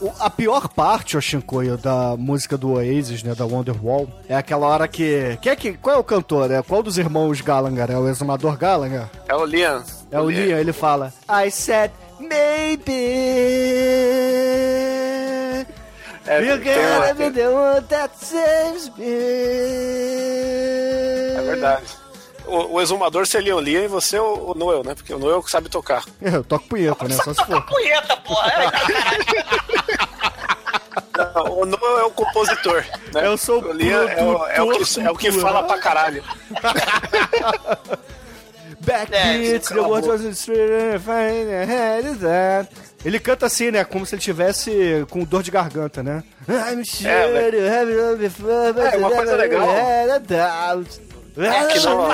[0.00, 4.66] O- A pior parte, ô Shinkoio, da música do Oasis, né, da Wonderwall, é aquela
[4.66, 5.38] hora que...
[5.40, 6.50] que, é que qual é o cantor?
[6.50, 7.90] É qual dos irmãos Gallagher?
[7.92, 9.06] É o exumador Gallagher?
[9.28, 9.84] É o Liam.
[10.10, 11.12] É o Liam, ele fala...
[11.30, 12.92] I said, maybe...
[16.26, 19.04] É, uma- gonna be the one that saves me.
[21.36, 21.84] É verdade.
[22.46, 24.94] O, o exumador seria o Liam e você o, o Noel, né?
[24.94, 26.04] Porque o Noel que sabe tocar.
[26.22, 27.14] Eu toco punheta, né?
[27.16, 27.62] Só se for.
[27.66, 28.52] Punheta, porra.
[28.52, 28.66] É,
[31.34, 32.84] Não, o Noel é o compositor.
[33.12, 33.26] Né?
[33.26, 36.22] Eu sou o Liam é o, é o que, é o que fala pra caralho.
[38.80, 42.68] Back É, beats, the world was straight and fine, and it that.
[43.06, 43.84] Ele canta assim, né?
[43.84, 46.24] Como se ele tivesse com dor de garganta, né?
[46.48, 47.92] I'm sure É, you have
[48.72, 49.68] but É, uma coisa legal.
[51.38, 52.08] É que não-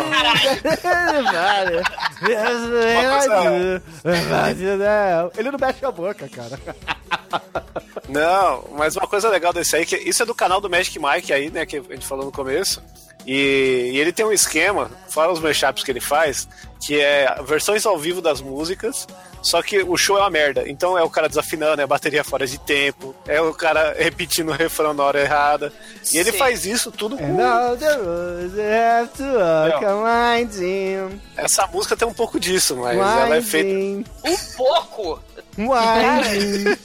[5.37, 6.59] Ele não mexe a boca, cara.
[8.09, 11.33] Não, mas uma coisa legal desse aí, que isso é do canal do Magic Mike
[11.33, 12.83] aí, né, que a gente falou no começo.
[13.27, 16.47] E, e ele tem um esquema, fora os mashups que ele faz,
[16.85, 19.07] que é versões ao vivo das músicas,
[19.43, 20.69] só que o show é uma merda.
[20.69, 24.51] Então é o cara desafinando, é a bateria fora de tempo, é o cara repetindo
[24.51, 25.73] o refrão na hora errada.
[26.13, 26.39] E ele Sim.
[26.39, 27.25] faz isso tudo com.
[27.25, 32.77] And all the roads have to walk a winding, Essa música tem um pouco disso,
[32.77, 33.69] mas ela é feita.
[33.69, 35.21] winding, Um pouco.
[35.59, 36.77] winding.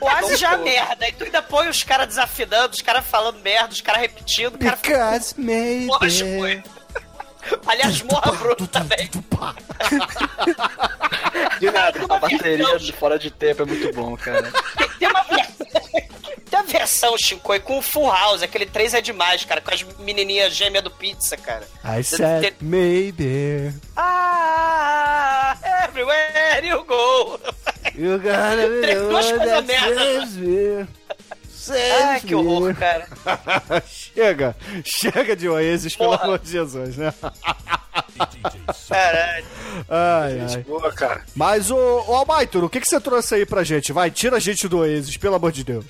[0.00, 1.08] Quase já merda.
[1.08, 4.58] E tu ainda põe os caras desafinando, os caras falando merda, os caras repetindo, o
[4.58, 5.10] cara fica.
[5.10, 5.86] Because maybe...
[5.86, 6.62] Lógico, ué.
[7.66, 9.08] Aliás, morra bruto também.
[11.60, 12.00] De nada.
[12.08, 14.50] A bateria de fora de tempo é muito bom, cara.
[14.98, 15.66] Tem uma versão.
[16.48, 19.82] Tem a versão, Shinkoi, com o Full House, aquele 3 é demais, cara, com as
[19.98, 21.66] menininhas gêmeas do pizza, cara.
[21.84, 27.38] I said maybe Ah, everywhere you go.
[27.94, 30.88] you gotta be duas coisas merda.
[31.70, 33.06] Ai, que horror, cara.
[33.86, 36.24] chega, chega de Oasis, pelo Porra.
[36.24, 37.12] amor de Jesus, né?
[38.88, 39.46] Caralho.
[39.88, 40.62] Ai, ai.
[40.62, 41.24] Boa, cara.
[41.34, 43.92] Mas, ô, ô o que, que você trouxe aí pra gente?
[43.92, 45.86] Vai, tira a gente do Oasis, pelo amor de Deus.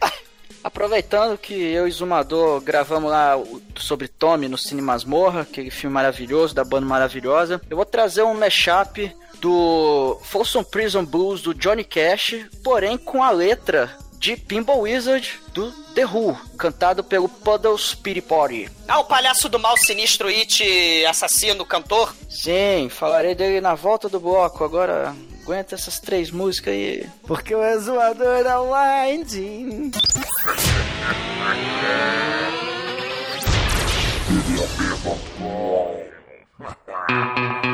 [0.62, 3.34] Aproveitando que eu e Zumador gravamos lá
[3.76, 8.34] sobre Tommy no Cine Masmorra, aquele filme maravilhoso, da banda maravilhosa, eu vou trazer um
[8.34, 13.94] mashup do Folsom Prison Blues do Johnny Cash, porém com a letra
[14.24, 17.94] de Pinball Wizard do The Who, cantado pelo Puddles
[18.26, 18.70] Party.
[18.88, 22.14] Ah, o palhaço do mal sinistro It assassino, cantor?
[22.30, 27.06] Sim, falarei dele na volta do bloco, agora aguenta essas três músicas aí.
[27.26, 29.90] Porque o exumador é o winding.
[37.06, 37.73] Ever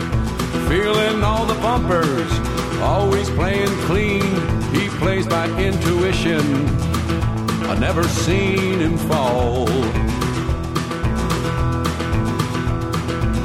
[0.71, 2.31] feeling all the bumpers,
[2.79, 4.23] always playing clean.
[4.71, 6.39] He plays by intuition.
[7.71, 9.65] I never seen him fall.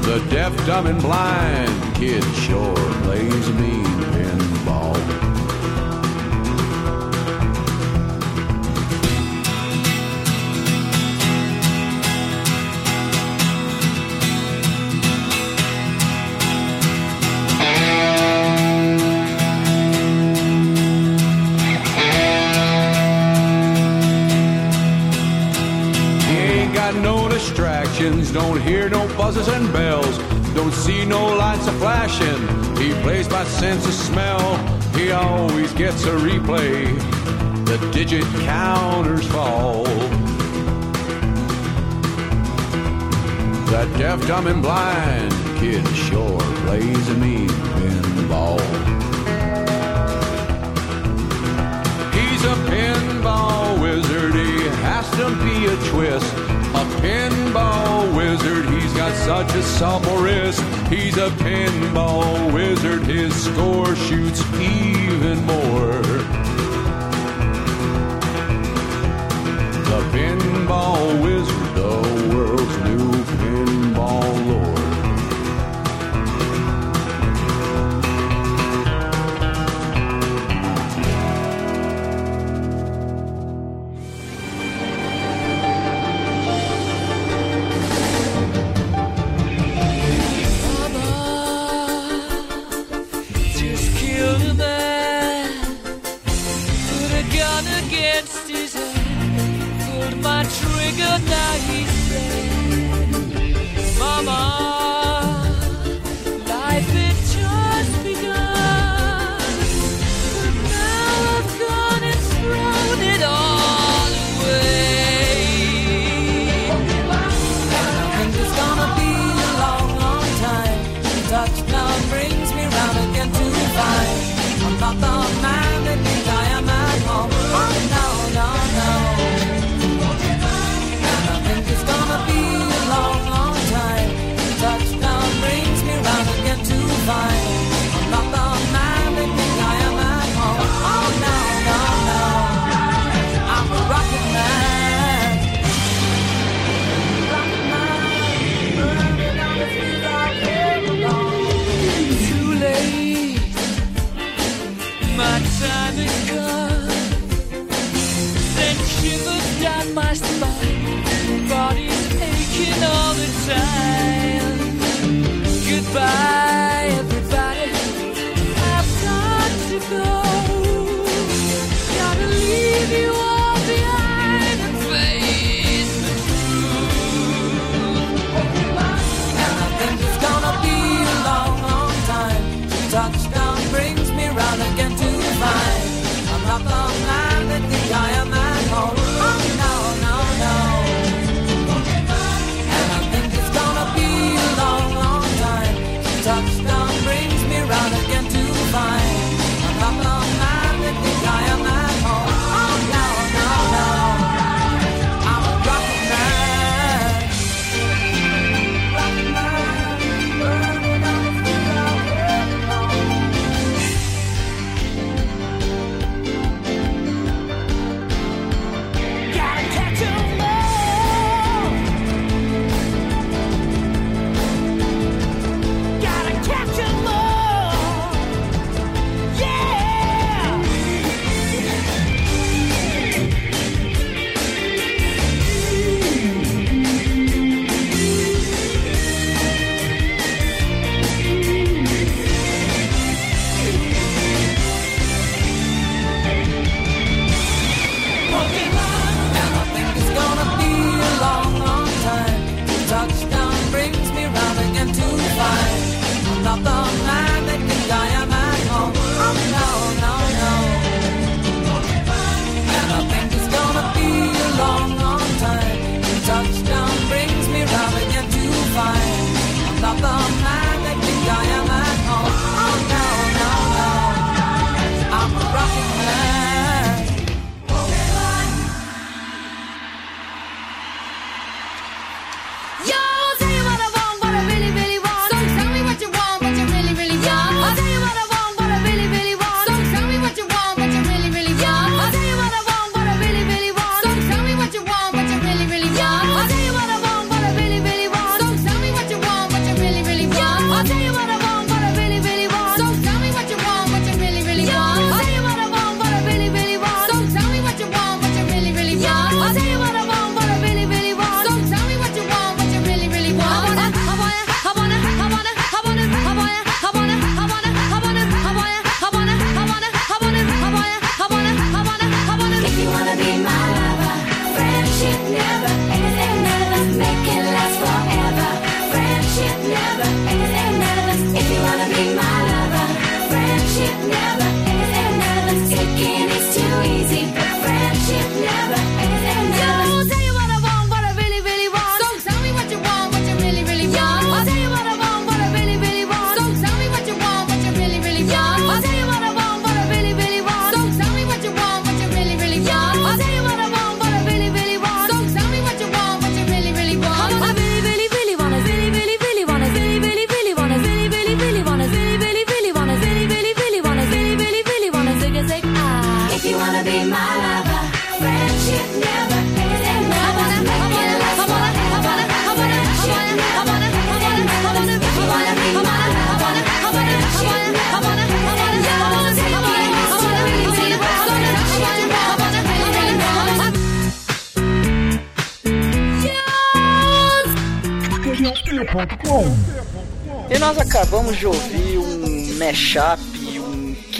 [0.08, 5.35] The deaf, dumb, and blind kid sure plays mean pinball.
[28.36, 30.18] Don't hear no buzzes and bells,
[30.52, 32.40] don't see no lights a flashing.
[32.76, 34.58] He plays by sense of smell,
[34.94, 36.84] he always gets a replay.
[37.64, 39.84] The digit counters fall.
[43.72, 48.60] That deaf, dumb, and blind kid sure plays a mean pinball.
[52.12, 56.45] He's a pinball wizard, he has to be a twist.
[57.00, 60.60] Pinball wizard, he's got such a supple wrist.
[60.88, 66.02] He's a pinball wizard, his score shoots even more.
[69.90, 73.15] The pinball wizard, the world's new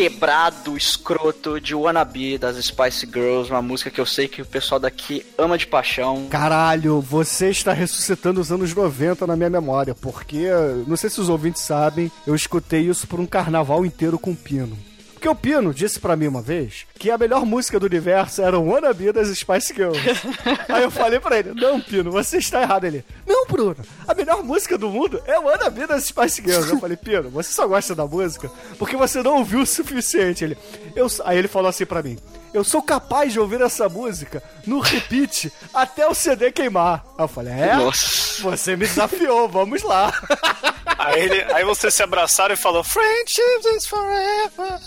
[0.06, 4.78] quebrado escroto de Wannabe das Spice Girls, uma música que eu sei que o pessoal
[4.78, 6.28] daqui ama de paixão.
[6.30, 10.46] Caralho, você está ressuscitando os anos 90 na minha memória, porque,
[10.86, 14.78] não sei se os ouvintes sabem, eu escutei isso por um carnaval inteiro com Pino.
[15.16, 18.58] Porque o Pino disse pra mim uma vez que a melhor música do universo era
[18.58, 19.98] o Wannabe das Spice Girls.
[20.68, 22.84] Aí eu falei pra ele, não, Pino, você está errado.
[22.84, 26.70] Ele, não, Bruno, a melhor música do mundo é o Wannabe das Spice Girls.
[26.70, 30.44] Eu falei, Pino, você só gosta da música porque você não ouviu o suficiente.
[30.44, 30.58] Ele,
[30.94, 32.18] eu, aí ele falou assim pra mim,
[32.56, 37.04] eu sou capaz de ouvir essa música no repeat até o CD queimar.
[37.18, 37.76] Aí eu falei, é?
[37.76, 38.42] Nossa.
[38.42, 40.10] Você me desafiou, vamos lá.
[40.98, 44.80] Aí, ele, aí você se abraçaram e falou: Friendship is forever.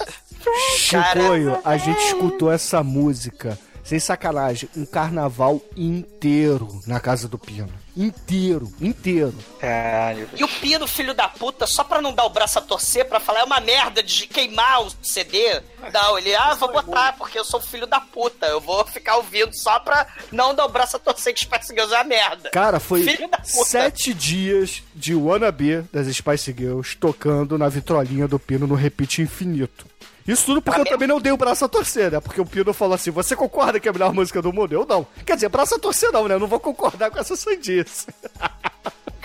[0.76, 7.70] Chicoio, a gente escutou essa música, sem sacanagem, um carnaval inteiro na casa do Pino.
[7.96, 9.34] Inteiro, inteiro.
[9.60, 10.30] Caralho.
[10.36, 13.20] E o Pino, filho da puta, só pra não dar o braço a torcer, pra
[13.20, 15.62] falar é uma merda de queimar o CD.
[15.94, 18.46] Não, ele, ah, vou botar, porque eu sou filho da puta.
[18.46, 21.94] Eu vou ficar ouvindo só pra não dar o braço a torcer que Spice Girls
[21.94, 22.50] é uma merda.
[22.52, 23.66] Cara, foi Filho da puta.
[23.66, 29.86] sete dias de Wannabe das Spice Girls tocando na vitrolinha do Pino no repeat infinito.
[30.28, 32.20] Isso tudo porque eu também não dei o braço a torcer, né?
[32.20, 34.74] Porque o Pino falou assim: você concorda que é a melhor música do mundo?
[34.74, 35.08] Eu não.
[35.26, 36.36] Quer dizer, braço a torcer não, né?
[36.36, 38.08] Eu não vou concordar com essa sandice.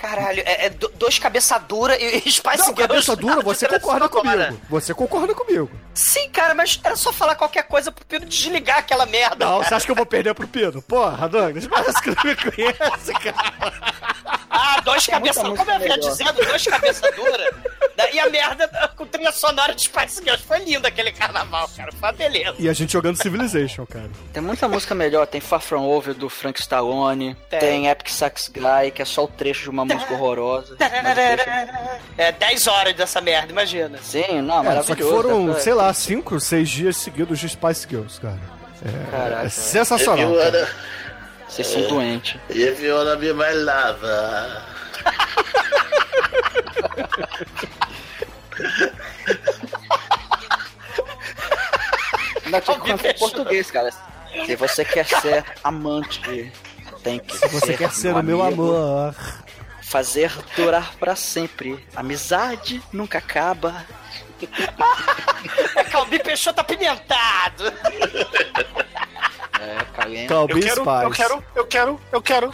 [0.05, 2.81] Caralho, é, é do- dois cabeça dura e e Spice Não, Girls.
[2.87, 4.61] cabeça dura, você concorda comigo.
[4.69, 5.69] Você concorda comigo.
[5.93, 9.45] Sim, cara, mas era só falar qualquer coisa pro Pino desligar aquela merda.
[9.45, 9.63] Não, cara.
[9.69, 10.81] você acha que eu vou perder pro Pino?
[10.81, 13.71] Porra, Douglas, parece que não me conhece, cara.
[14.49, 17.51] Ah, dois cabeça Como eu vinha dizendo, dois cabeça dura.
[17.97, 18.09] Né?
[18.13, 20.43] E a merda com trilha sonora de Spice Girls.
[20.45, 21.91] Foi lindo aquele carnaval, cara.
[21.91, 22.55] Foi uma beleza.
[22.59, 24.09] E a gente jogando Civilization, cara.
[24.33, 27.59] Tem muita música melhor, tem Far From Over do Frank Stallone, Tem.
[27.59, 30.75] tem, Epic Sax Guy, que é só o trecho de uma música horrorosa.
[32.17, 33.97] é- É 10 horas dessa merda, imagina.
[34.01, 34.87] Sim, não, É, maravilhoso.
[34.87, 38.39] só que foram, pra- sei lá, cinco, seis dias seguidos de Spice Girls, cara.
[38.85, 39.45] É, Caraca.
[39.45, 40.31] é sensacional.
[40.33, 40.67] Wanna,
[41.47, 42.35] Vocês são doentes.
[42.49, 44.61] if you wanna be my lover.
[52.83, 53.91] Tinha que em português, cara.
[54.45, 56.51] Se você quer ser amante,
[57.03, 59.15] tem que Se você quer ser o meu amigo, amor.
[59.81, 61.85] Fazer durar pra sempre.
[61.95, 63.85] Amizade nunca acaba.
[65.75, 67.71] É Calbi Peixoto apimentado.
[69.61, 70.31] É, caliente.
[70.33, 71.21] Eu quero, eu Spice.
[71.21, 72.53] quero, eu quero, eu quero, eu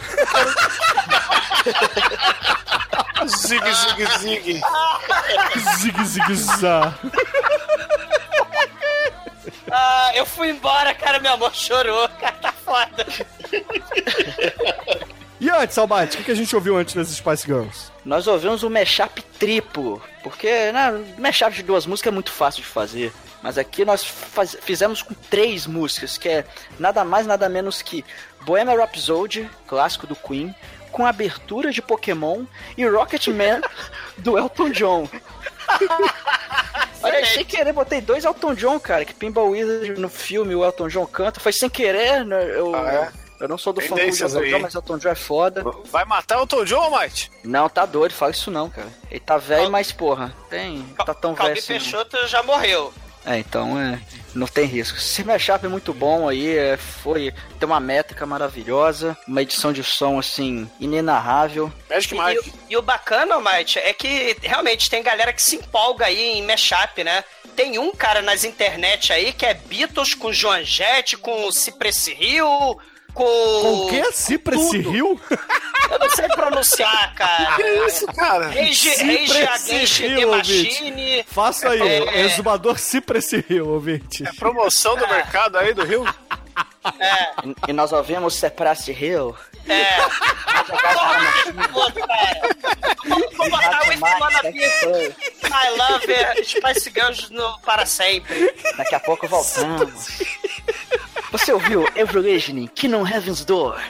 [3.26, 4.60] zig, zig, zig.
[5.78, 6.94] Zig, zig, zá.
[9.70, 11.18] Ah, eu fui embora, cara.
[11.18, 12.08] Meu amor chorou.
[12.20, 13.06] Cara, tá foda.
[15.40, 17.90] E antes, Albate, o que a gente ouviu antes das Spice Girls?
[18.04, 22.68] Nós ouvimos o mashup triplo, porque né, mashup de duas músicas é muito fácil de
[22.68, 23.12] fazer.
[23.42, 26.44] Mas aqui nós faz- fizemos com três músicas, que é
[26.78, 28.04] nada mais, nada menos que
[28.42, 30.54] Bohemian Rhapsody, clássico do Queen,
[30.92, 32.44] com abertura de Pokémon
[32.76, 33.60] e Rocketman
[34.18, 35.08] do Elton John.
[37.02, 40.88] Olha, sem querer, botei dois Elton John, cara, que Pinball Wizard no filme o Elton
[40.88, 41.40] John canta.
[41.40, 43.12] Foi sem querer, né, eu, Ah, é?
[43.40, 45.64] eu não sou do fã dessas Elton aí, John, mas Elton John é foda.
[45.90, 47.28] Vai matar o Tom John, Mike?
[47.42, 48.86] Não, tá doido, fala isso não, cara.
[49.10, 50.84] Ele tá velho, mas porra, tem.
[51.04, 51.68] Tá tão velho Calbi assim.
[51.72, 52.92] Peixoto já morreu.
[53.24, 54.00] É, então é.
[54.34, 54.96] Não tem risco.
[54.98, 57.32] Esse mashup é muito bom aí, é, foi.
[57.60, 61.72] Tem uma métrica maravilhosa, uma edição de som assim, inenarrável.
[61.90, 62.48] Magic E, Mike.
[62.50, 66.46] o- e o bacana, Mate, é que realmente tem galera que se empolga aí em
[66.46, 67.22] mashup, né?
[67.54, 72.78] Tem um cara nas internet aí que é Beatles com Joan Jett, com Cypress Hill,
[73.14, 73.24] com...
[73.24, 74.04] Com o quê?
[74.12, 74.94] Cypress tudo.
[74.94, 75.20] Hill?
[75.90, 77.56] Eu não sei pronunciar, cara.
[77.56, 78.46] Que isso, cara?
[80.24, 80.26] Ouvinte.
[80.26, 81.24] Machine.
[81.28, 82.20] Faça aí, É.
[82.24, 84.24] exumador Cypress Hill, ouvinte.
[84.38, 86.04] Promoção do mercado aí do Rio?
[87.66, 89.36] E, e nós ouvimos Seprace Hill.
[89.68, 90.00] É.
[91.70, 91.90] Vou-
[93.50, 98.52] botar o Wanna Be My Lover Spice Girls no, para sempre.
[98.76, 100.08] Daqui a pouco voltamos.
[101.32, 103.80] Você ouviu Every Listening, Kingdom Heaven's Door?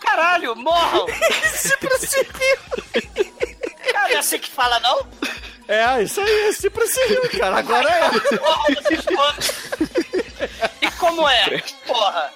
[0.00, 1.06] Caralho, morram!
[3.92, 5.06] Cara, é assim que fala, não?
[5.68, 7.58] É, isso aí, Cypress Hill, cara.
[7.58, 8.10] Agora é.
[8.36, 9.52] Porra, vocês todos.
[10.82, 11.62] E como é?
[11.86, 12.30] Porra.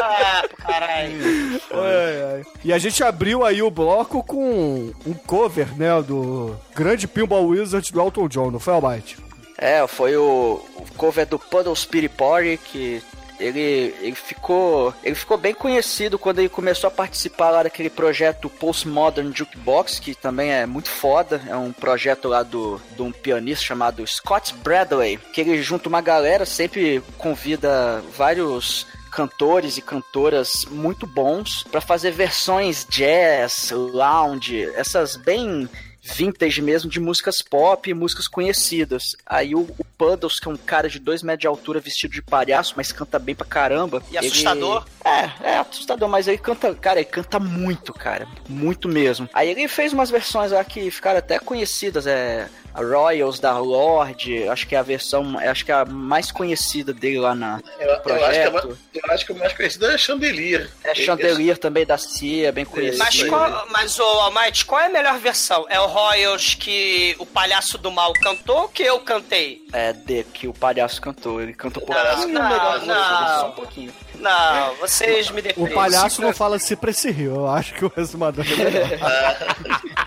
[0.00, 1.60] Ah, caralho.
[1.72, 2.42] Ai, ai.
[2.64, 7.92] E a gente abriu aí o bloco com um cover, né, do grande Pinball Wizard
[7.92, 9.18] do Elton John, não foi, Albite?
[9.58, 10.64] É, foi o
[10.96, 13.02] cover do Puddle Spirit Party, que
[13.38, 18.48] Ele, ele ficou ele ficou bem conhecido quando ele começou a participar lá daquele projeto
[18.48, 21.42] Postmodern Jukebox, que também é muito foda.
[21.46, 26.00] É um projeto lá do, de um pianista chamado Scott Bradley, que ele junta uma
[26.00, 35.16] galera, sempre convida vários cantores e cantoras muito bons para fazer versões jazz, lounge, essas
[35.16, 35.68] bem
[36.14, 39.16] vintage mesmo de músicas pop e músicas conhecidas.
[39.26, 42.22] Aí o, o Puddles, que é um cara de dois metros de altura vestido de
[42.22, 44.02] palhaço, mas canta bem pra caramba.
[44.10, 44.86] E assustador.
[45.04, 45.14] Ele...
[45.14, 48.28] É, é assustador, mas ele canta, cara, ele canta muito, cara.
[48.48, 49.28] Muito mesmo.
[49.32, 54.66] Aí ele fez umas versões lá que ficaram até conhecidas, é Royals da Lorde, acho
[54.66, 58.00] que é a versão, acho que é a mais conhecida dele lá na Eu, eu
[58.00, 58.24] projeto.
[58.26, 58.64] acho que é mais,
[58.94, 60.70] eu acho que o mais conhecido é Chandelier.
[60.84, 62.98] É Chandelier também da Cia, bem conhecido.
[63.04, 65.66] Mas, qual, mas o Almighty, qual é a melhor versão?
[65.68, 69.64] É o Royals que o palhaço do mal cantou ou que eu cantei?
[69.72, 73.40] É, de que o palhaço cantou, ele canta um Não, pouquinho não, melhor não.
[73.40, 73.92] só um pouquinho.
[74.16, 75.74] Não, vocês me O defendem.
[75.74, 78.88] palhaço não fala Cypress Hill, eu acho que o resumador é melhor.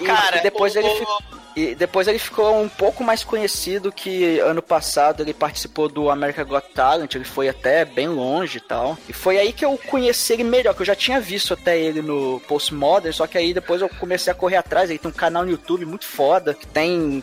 [0.00, 1.18] E, Cara, e depois o- ele o-
[1.56, 6.42] e depois ele ficou um pouco mais conhecido que ano passado ele participou do America
[6.42, 8.98] Got Talent, ele foi até bem longe e tal.
[9.08, 12.02] E foi aí que eu conheci ele melhor, que eu já tinha visto até ele
[12.02, 15.44] no Postmodern, só que aí depois eu comecei a correr atrás, ele tem um canal
[15.44, 17.22] no YouTube muito foda, que tem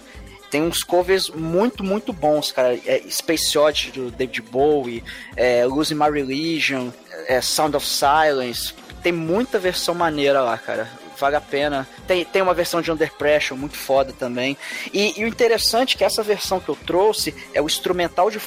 [0.50, 2.78] tem uns covers muito, muito bons, cara.
[2.86, 5.02] É Space Oddity do David Bowie,
[5.38, 6.90] é Losing My Religion,
[7.26, 8.74] é Sound of Silence.
[9.02, 10.90] Tem muita versão maneira lá, cara.
[11.22, 11.88] Vale a pena.
[12.08, 14.58] Tem, tem uma versão de Under Pressure muito foda também.
[14.92, 18.40] E, e o interessante é que essa versão que eu trouxe é o instrumental de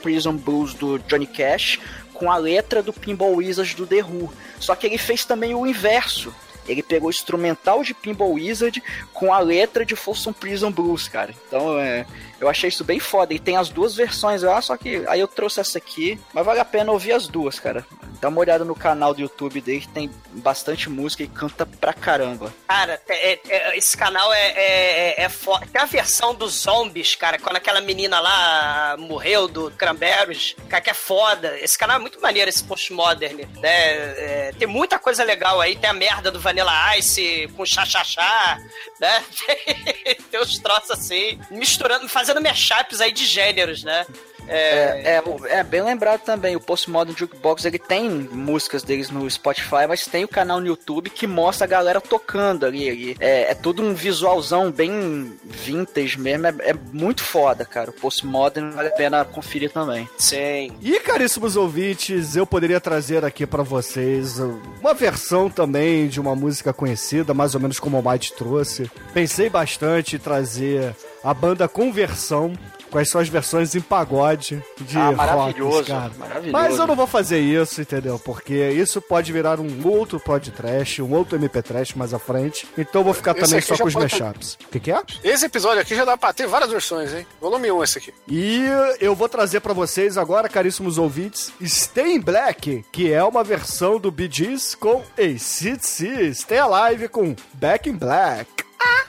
[0.00, 1.80] Prison Blues do Johnny Cash
[2.14, 4.32] com a letra do Pinball Wizard do The Who.
[4.60, 6.32] Só que ele fez também o inverso.
[6.68, 8.80] Ele pegou o instrumental de Pinball Wizard
[9.12, 11.34] com a letra de Folsom Prison Blues, cara.
[11.48, 12.06] Então, é,
[12.40, 13.34] eu achei isso bem foda.
[13.34, 16.18] E tem as duas versões lá, só que aí eu trouxe essa aqui.
[16.32, 17.84] Mas vale a pena ouvir as duas, cara.
[18.20, 21.92] Dá uma olhada no canal do YouTube dele, que tem bastante música e canta pra
[21.92, 22.52] caramba.
[22.68, 25.66] Cara, é- é- esse canal é, é, é foda.
[25.72, 30.90] Tem a versão dos zombies, cara, quando aquela menina lá morreu do Cranberries, cara, que
[30.90, 31.58] é foda.
[31.60, 33.70] Esse canal é muito maneiro, esse postmodern, né?
[33.72, 35.76] É, tem muita coisa legal aí.
[35.76, 38.58] Tem a merda do Vanilla Ice com chá-chá-chá,
[39.00, 39.24] né?
[40.30, 44.06] tem uns troços assim, misturando, fazendo mashups aí de gêneros, né?
[44.52, 49.30] É, é, o- é bem lembrado também, o Postmodern Jukebox, ele tem músicas deles no
[49.30, 52.88] Spotify, mas tem o canal no YouTube que mostra a galera tocando ali.
[52.90, 53.16] ali.
[53.20, 57.90] É, é tudo um visualzão bem vintage mesmo, é, é muito foda, cara.
[57.90, 60.08] O Postmodern vale a pena conferir também.
[60.18, 60.72] Sim.
[60.82, 64.40] E, caríssimos ouvintes, eu poderia trazer aqui pra vocês
[64.80, 68.90] uma versão também de uma música conhecida, mais ou menos como o Might trouxe.
[69.14, 70.92] Pensei bastante em trazer
[71.22, 72.52] a banda Conversão,
[72.90, 76.10] com as suas versões em pagode de Ah, rock, maravilhoso, cara.
[76.18, 76.52] maravilhoso.
[76.52, 78.18] Mas eu não vou fazer isso, entendeu?
[78.18, 82.66] Porque isso pode virar um outro pod trash, um outro MP trash mais à frente.
[82.76, 84.58] Então eu vou ficar Esse também só com os pode- mashups.
[84.66, 85.00] O que, que é?
[85.22, 87.24] Esse episódio aqui já dá pra ter várias versões, hein?
[87.40, 88.12] Volume 1 esse aqui.
[88.26, 88.62] E
[89.00, 94.00] eu vou trazer pra vocês agora, caríssimos ouvintes, Stay in Black, que é uma versão
[94.00, 96.34] do Bee Gees com ACDC.
[96.34, 98.50] Stay Alive com Back in Black.
[98.76, 99.04] Tá.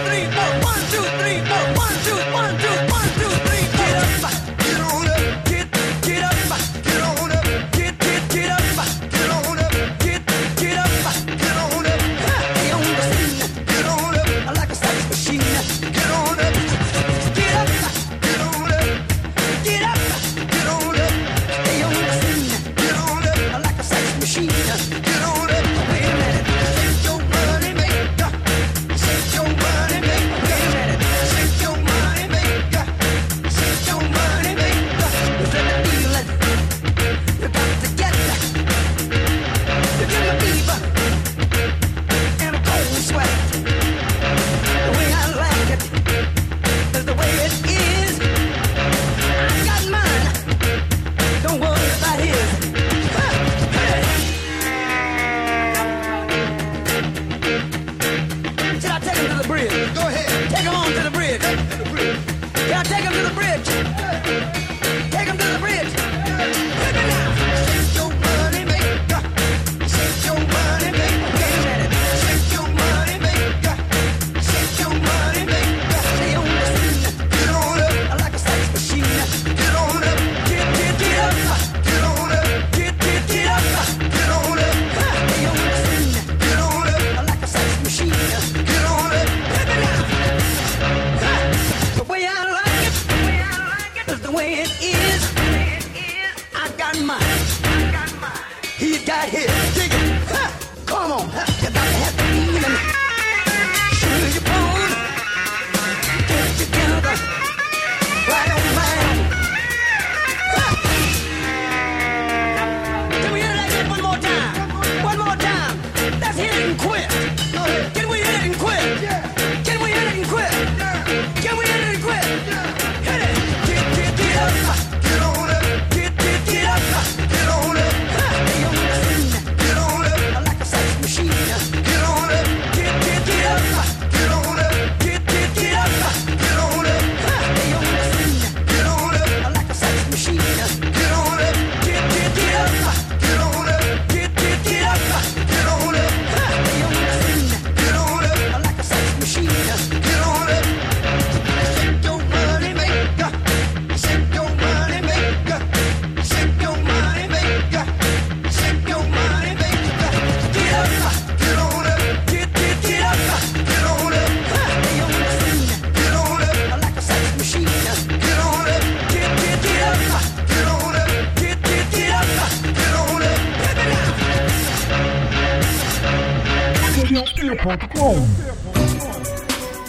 [0.05, 0.71] three, four.
[0.71, 0.76] One,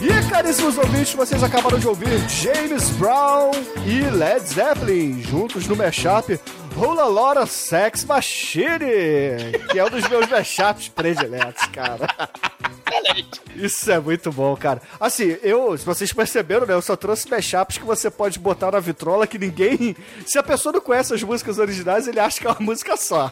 [0.02, 3.52] E caríssimos ouvintes, vocês acabaram de ouvir James Brown
[3.86, 6.40] e Led Zeppelin juntos no mashup
[6.76, 12.08] Rola Lora Sex Machine, que é um dos meus mashups prediletos, cara.
[13.56, 14.82] Isso é muito bom, cara.
[15.00, 18.80] Assim, eu, se vocês perceberam, né, eu só trouxe mashups que você pode botar na
[18.80, 19.96] vitrola que ninguém.
[20.26, 23.32] Se a pessoa não conhece as músicas originais, ele acha que é uma música só.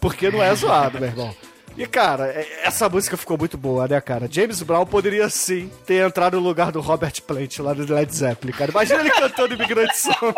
[0.00, 1.34] Porque não é zoado, meu irmão.
[1.76, 4.28] E, cara, é- essa música ficou muito boa, né, cara?
[4.30, 8.52] James Brown poderia sim ter entrado no lugar do Robert Plant lá do Led Zeppelin,
[8.52, 8.70] cara.
[8.70, 10.34] Imagina ele cantando Imigrante Song.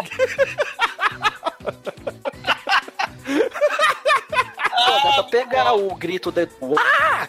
[4.87, 6.49] Pô, dá pra pegar o grito de.
[6.79, 7.29] Ah!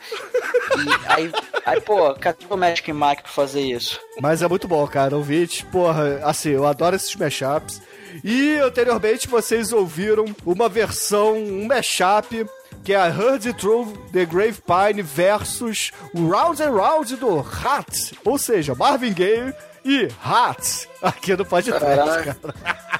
[0.77, 1.31] E aí,
[1.65, 3.99] aí, pô, cadê o Magic Mike pra fazer isso?
[4.21, 5.15] Mas é muito bom, cara.
[5.15, 7.81] Ouvinte, porra, assim, eu adoro esses mashups.
[8.23, 12.45] E anteriormente vocês ouviram uma versão, um mashup,
[12.85, 18.15] que é a Heard Through The Grave Pine versus o Round and Round do Hat.
[18.23, 19.51] Ou seja, Marvin Gaye
[19.83, 20.87] e Hat.
[21.01, 22.37] Aqui no podcast, cara.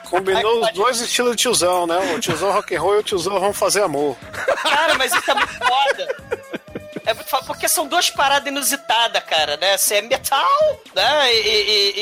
[0.09, 2.15] Combinou os dois estilos de tiozão, né?
[2.15, 4.17] O tiozão rock and roll e o tiozão vamos fazer amor.
[4.63, 6.61] Cara, mas isso é muito foda.
[7.05, 9.77] É muito foda, porque são duas paradas inusitadas, cara, né?
[9.77, 11.33] Você é metal, né?
[11.33, 11.93] E, e-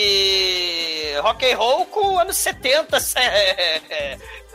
[1.15, 3.81] e- rock and roll com anos 70, é, é,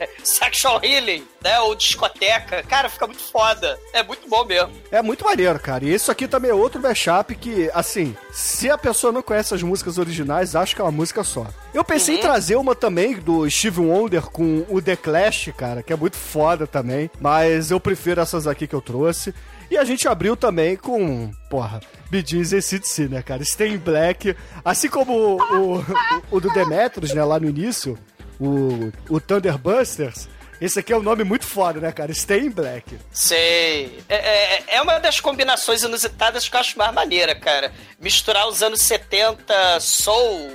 [0.01, 1.61] é, sexual healing, né?
[1.61, 2.63] Ou discoteca.
[2.63, 3.79] Cara, fica muito foda.
[3.93, 4.73] É muito bom mesmo.
[4.91, 5.85] É muito maneiro, cara.
[5.85, 9.63] E isso aqui também é outro mashup que, assim, se a pessoa não conhece as
[9.63, 11.47] músicas originais, acho que é uma música só.
[11.75, 15.93] Eu pensei em trazer uma também do Steve Wonder com o The Clash, cara, que
[15.93, 19.35] é muito foda também, mas eu prefiro essas aqui que eu trouxe.
[19.71, 21.81] E a gente abriu também com, porra,
[22.11, 23.45] Gees e CDC, né, cara?
[23.45, 24.35] Stay in Black,
[24.65, 25.85] assim como o, o,
[26.31, 27.99] o do Demetrius, né, lá no início,
[28.41, 30.29] o, o Thunderbusters,
[30.61, 32.13] Esse aqui é um nome muito foda, né, cara?
[32.13, 32.99] Stay in Black.
[33.13, 34.03] Sei.
[34.09, 37.73] É, é, é uma das combinações inusitadas que eu acho mais maneira, cara.
[38.01, 40.51] Misturar os anos 70 soul,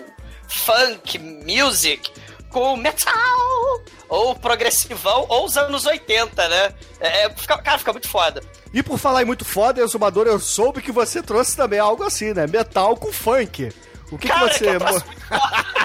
[0.48, 2.12] funk, music
[2.54, 6.74] com metal ou progressivão ou os anos 80, né?
[7.02, 8.42] É, é, fica- cara, fica muito foda.
[8.74, 12.34] E por falar em muito foda, Exumador, eu soube que você trouxe também algo assim,
[12.34, 12.48] né?
[12.48, 13.70] Metal com funk.
[14.12, 14.66] O que, Cara, que você.
[14.66, 14.78] que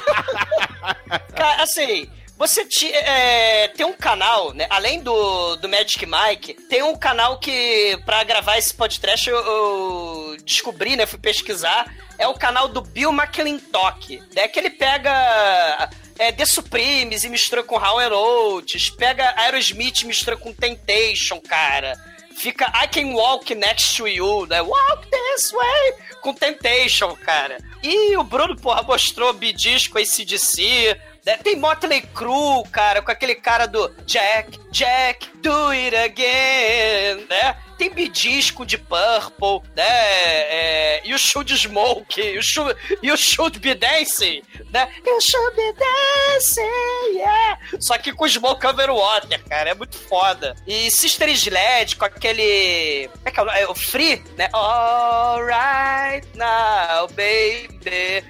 [1.35, 4.67] Cara, assim, você ti- é, tem um canal, né?
[4.71, 10.37] Além do, do Magic Mike, tem um canal que, pra gravar esse podcast, eu, eu
[10.45, 11.07] descobri, né?
[11.07, 11.93] Fui pesquisar.
[12.19, 14.21] É o canal do Bill McClintock.
[14.35, 15.89] É que ele pega.
[16.19, 21.97] É, The Supremes e mistura com Howard Oates, pega Aerosmith e mistura com Temptation, cara.
[22.37, 24.61] Fica I Can Walk Next to You, né?
[24.63, 27.59] Walk this way com Temptation, cara.
[27.83, 30.97] E o Bruno, porra, mostrou Bidisco, ACDC.
[31.29, 31.37] Né?
[31.45, 37.55] Tem Motley Crue, cara, com aquele cara do Jack, Jack, do it again, né?
[37.77, 39.85] Tem Bidisco de Purple, né?
[39.85, 44.43] É, you should smoke, should, you should be dancing,
[44.73, 44.89] né?
[45.05, 47.59] You should be dancing, yeah.
[47.79, 50.57] Só que com Smoke Over Water, cara, é muito foda.
[50.67, 53.11] E Sister Sled com aquele...
[53.13, 53.59] Como é que é o nome?
[53.59, 54.49] É o Free, né?
[54.55, 58.25] Alright now, baby.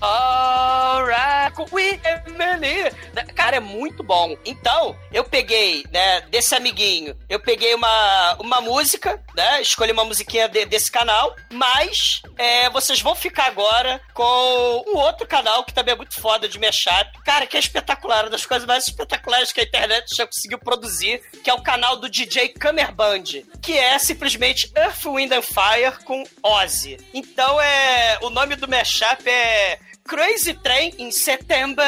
[0.00, 2.90] Alright, We Emily.
[3.34, 4.36] Cara, é muito bom.
[4.44, 9.60] Então, eu peguei, né, desse amiguinho, eu peguei uma, uma música, né?
[9.62, 15.26] Escolhi uma musiquinha de- desse canal, mas é, vocês vão ficar agora com um outro
[15.26, 17.10] canal que também é muito foda de mashup.
[17.24, 21.20] Cara, que é espetacular, uma das coisas mais espetaculares que a internet já conseguiu produzir,
[21.42, 23.24] que é o canal do DJ Kammerband,
[23.62, 26.96] que é simplesmente Earth, Wind and Fire com Ozzy.
[27.14, 29.78] Então, é o nome do mashup é
[30.08, 31.84] Crazy Train em setembro.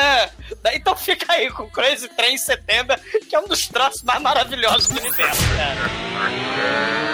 [0.75, 2.97] Então fica aí com Crazy Train em setembro,
[3.29, 7.10] que é um dos troços mais maravilhosos do universo, cara.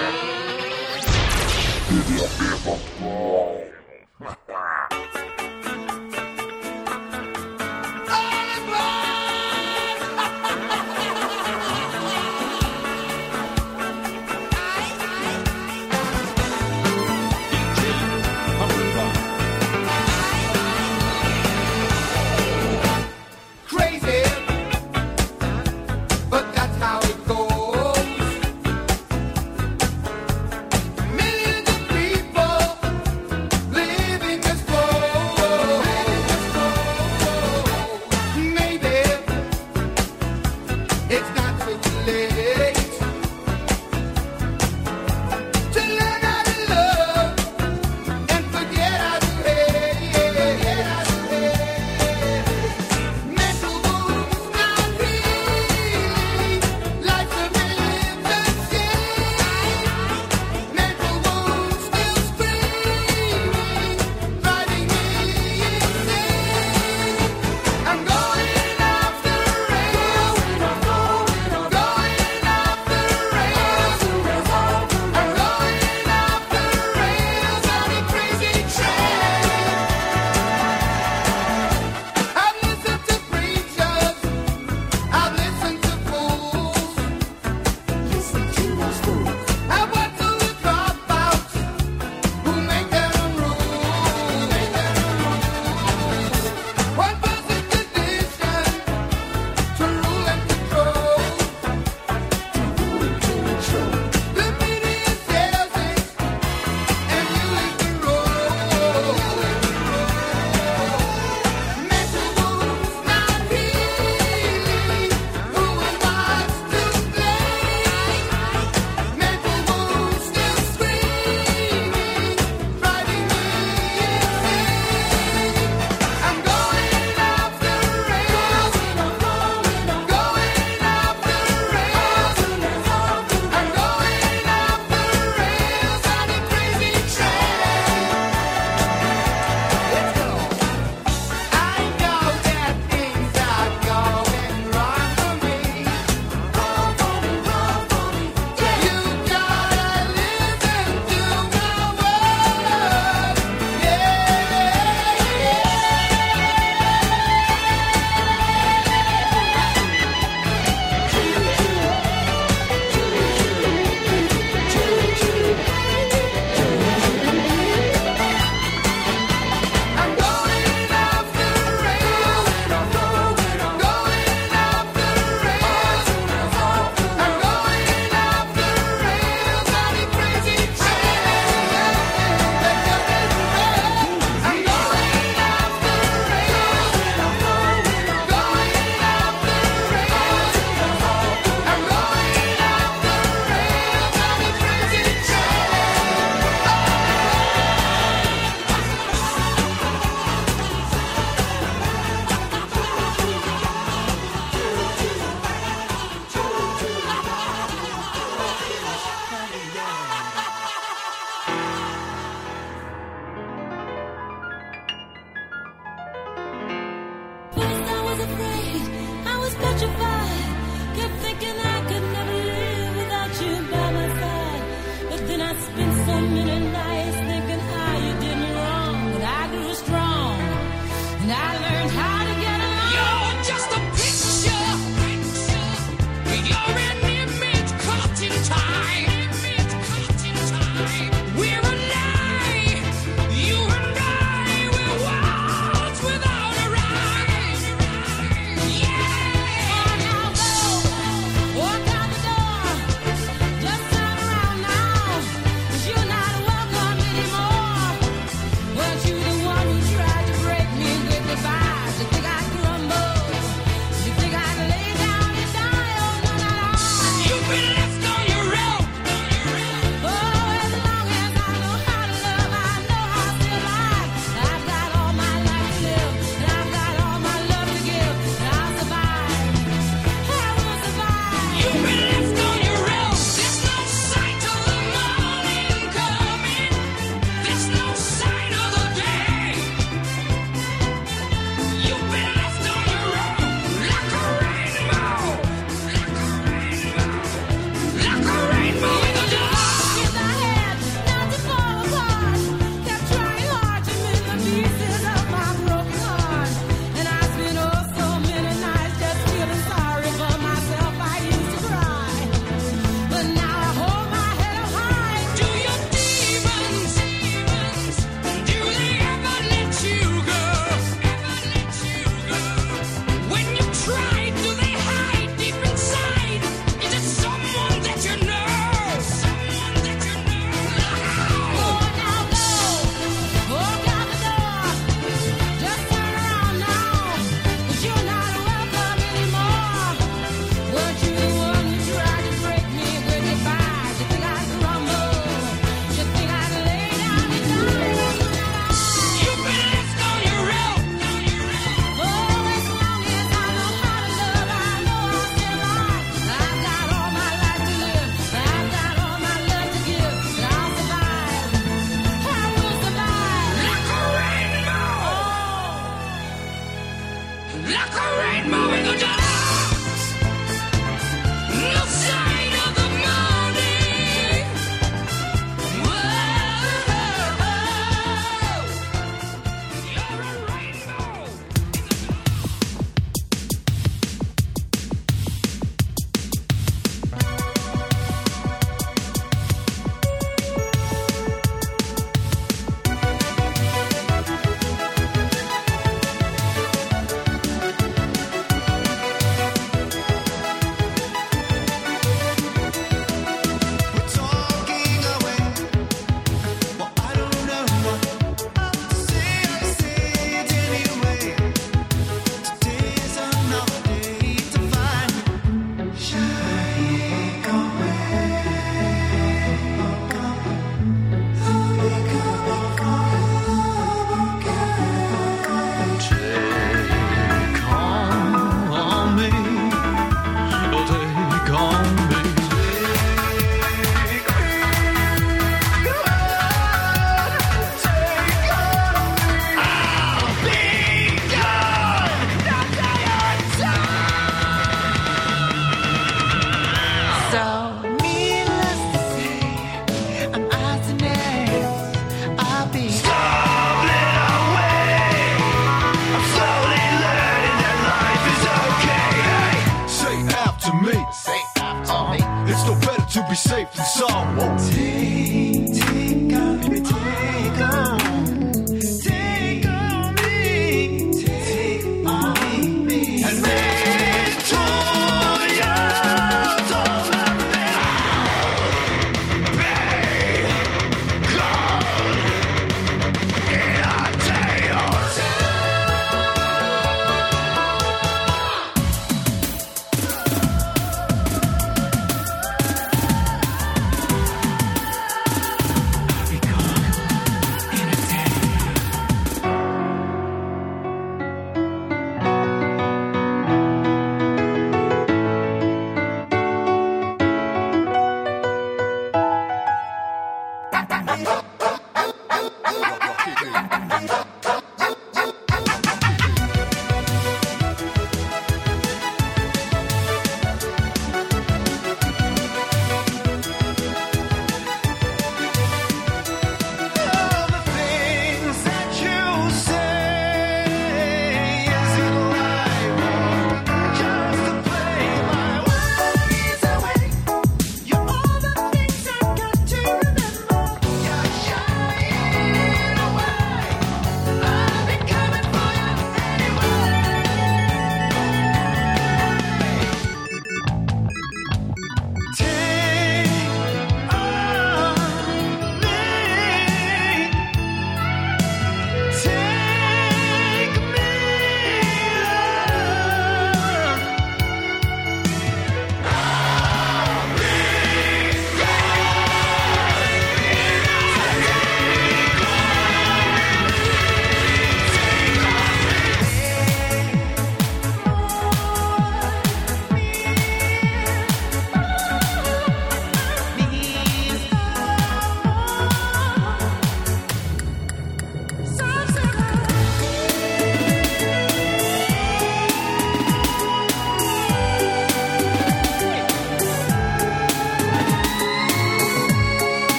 [461.12, 461.35] safe.
[461.57, 462.47] Uh-huh.
[462.49, 464.59] It's no better to be safe than sorry.
[464.73, 465.65] Take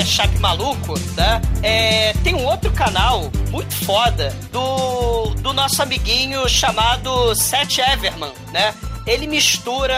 [0.00, 1.40] mashup maluco, né?
[1.62, 8.74] É, tem um outro canal muito foda do, do nosso amiguinho chamado Seth Everman, né?
[9.06, 9.94] Ele mistura.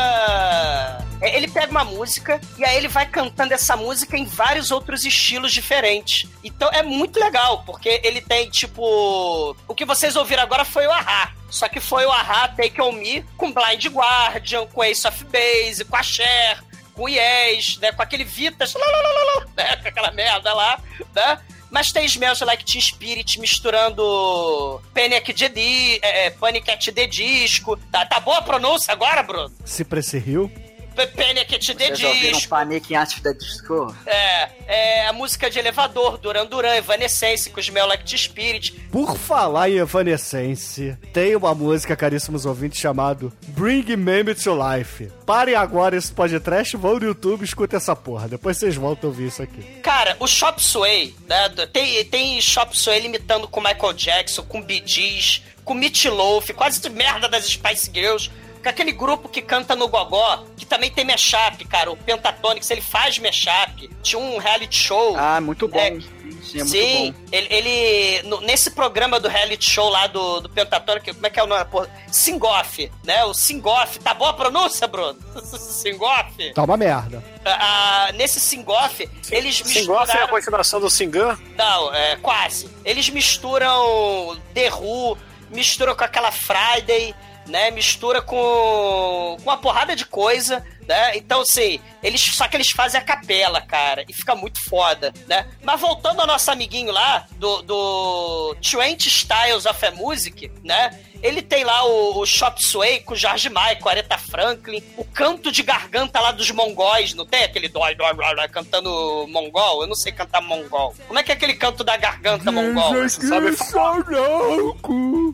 [1.20, 5.04] é, Ele pega uma música e aí ele vai cantando essa música em vários outros
[5.04, 6.28] estilos diferentes.
[6.42, 9.56] Então é muito legal, porque ele tem tipo.
[9.68, 11.30] O que vocês ouviram agora foi o Ahá.
[11.48, 15.84] Só que foi o Ahá Take On Me com Blind Guardian, com Ace of Base,
[15.84, 16.58] com a Cher,
[17.02, 17.90] com o Yes, né?
[17.92, 19.76] Com aquele Vitas, lá, lá, lá, lá, né?
[19.76, 20.80] Com aquela merda lá,
[21.14, 21.38] né?
[21.70, 25.32] Mas tem Smells Like Teen Spirit misturando Panic!
[25.32, 26.70] de é, é, Panic!
[26.70, 27.76] at the Disco.
[27.90, 29.50] Tá, tá boa a pronúncia agora, Bruno?
[29.64, 30.52] Cypress Hill.
[30.92, 31.32] Panic!
[31.54, 32.48] at the Disco.
[32.48, 33.94] Panic antes da disco?
[34.06, 38.72] É, é a música de elevador, Duran Duran, Evanescence, com Smell Like Teen Spirit.
[38.90, 45.10] Por falar em Evanescence, tem uma música, caríssimos ouvintes, chamado Bring Meme to Life.
[45.26, 48.28] Parem agora esse podcast, vão no YouTube e escutem essa porra.
[48.28, 49.62] Depois vocês voltam a ouvir isso aqui.
[49.82, 51.48] Cara, o Chop Suey, né?
[51.72, 56.80] Tem, tem Chop Suey limitando com Michael Jackson, com Bee Gees, com Meat Loaf, quase
[56.80, 58.30] tudo merda das Spice Girls.
[58.62, 61.90] Com aquele grupo que canta no Gogó, que também tem mashup, cara.
[61.90, 63.90] O Pentatonix, ele faz mashup.
[64.02, 65.16] Tinha um reality show.
[65.18, 65.78] Ah, muito bom.
[65.78, 65.98] É,
[66.42, 67.18] Sim, é muito Sim, bom.
[67.32, 71.38] ele, ele- no- nesse programa do reality show lá do, do Pentatonic, como é que
[71.40, 71.64] é o nome?
[72.10, 73.24] Singoff, né?
[73.24, 75.18] O Singoff, tá boa a pronúncia, Bruno?
[75.44, 76.52] Singoff?
[76.52, 77.22] Tá uma merda.
[77.44, 81.38] Ah, ah, nesse Singoff, eles Singoff é a continuação do Singan?
[81.56, 82.68] Não, é quase.
[82.84, 85.16] Eles misturam The Who,
[85.50, 87.14] misturam com aquela Friday,
[87.52, 87.70] né?
[87.70, 91.16] Mistura com, com uma porrada de coisa, né?
[91.16, 95.46] Então, assim, eles, só que eles fazem a capela, cara, e fica muito foda, né?
[95.62, 100.98] Mas voltando ao nosso amiguinho lá, do, do 20 Styles of a Music, né?
[101.22, 105.62] Ele tem lá o, o Chop Suey com George Michael, Aretha Franklin, o canto de
[105.62, 108.90] garganta lá dos mongóis, não tem aquele dói, dói, dói, dói, cantando
[109.28, 109.82] mongol?
[109.82, 110.94] Eu não sei cantar mongol.
[111.06, 112.94] Como é que é aquele canto da garganta mongol?
[112.94, 114.04] Você sabe falar?
[114.10, 114.74] Não!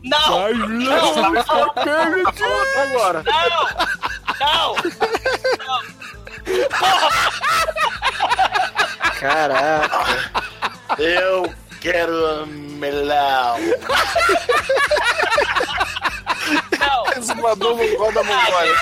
[0.03, 0.29] Não!
[2.77, 3.23] agora.
[3.23, 3.89] Não!
[4.39, 4.75] Não!
[9.19, 10.05] Caraca.
[10.97, 13.57] Eu quero melão.
[16.79, 17.13] Não!
[17.17, 18.75] Exumador mongol da Mongólia.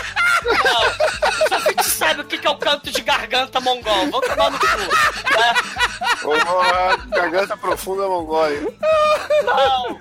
[0.45, 1.59] Não!
[1.59, 4.09] Só que sabe o que é o canto de garganta mongol.
[4.11, 4.67] Vamos tomar no cu.
[5.33, 5.55] Tá?
[6.21, 8.61] Porra, garganta profunda Mongólia.
[9.43, 9.99] Não,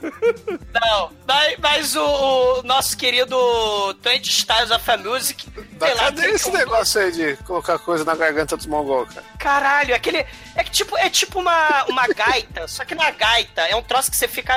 [0.81, 1.11] não.
[1.27, 3.37] Mas, mas o, o nosso querido
[4.03, 5.47] 20 Styles of a Music.
[5.79, 9.25] Sei lá, cadê esse um- negócio aí de colocar coisa na garganta dos mongol, cara?
[9.39, 10.25] Caralho, aquele.
[10.55, 14.11] É que tipo, é tipo uma, uma gaita, só que na gaita é um troço
[14.11, 14.55] que você fica.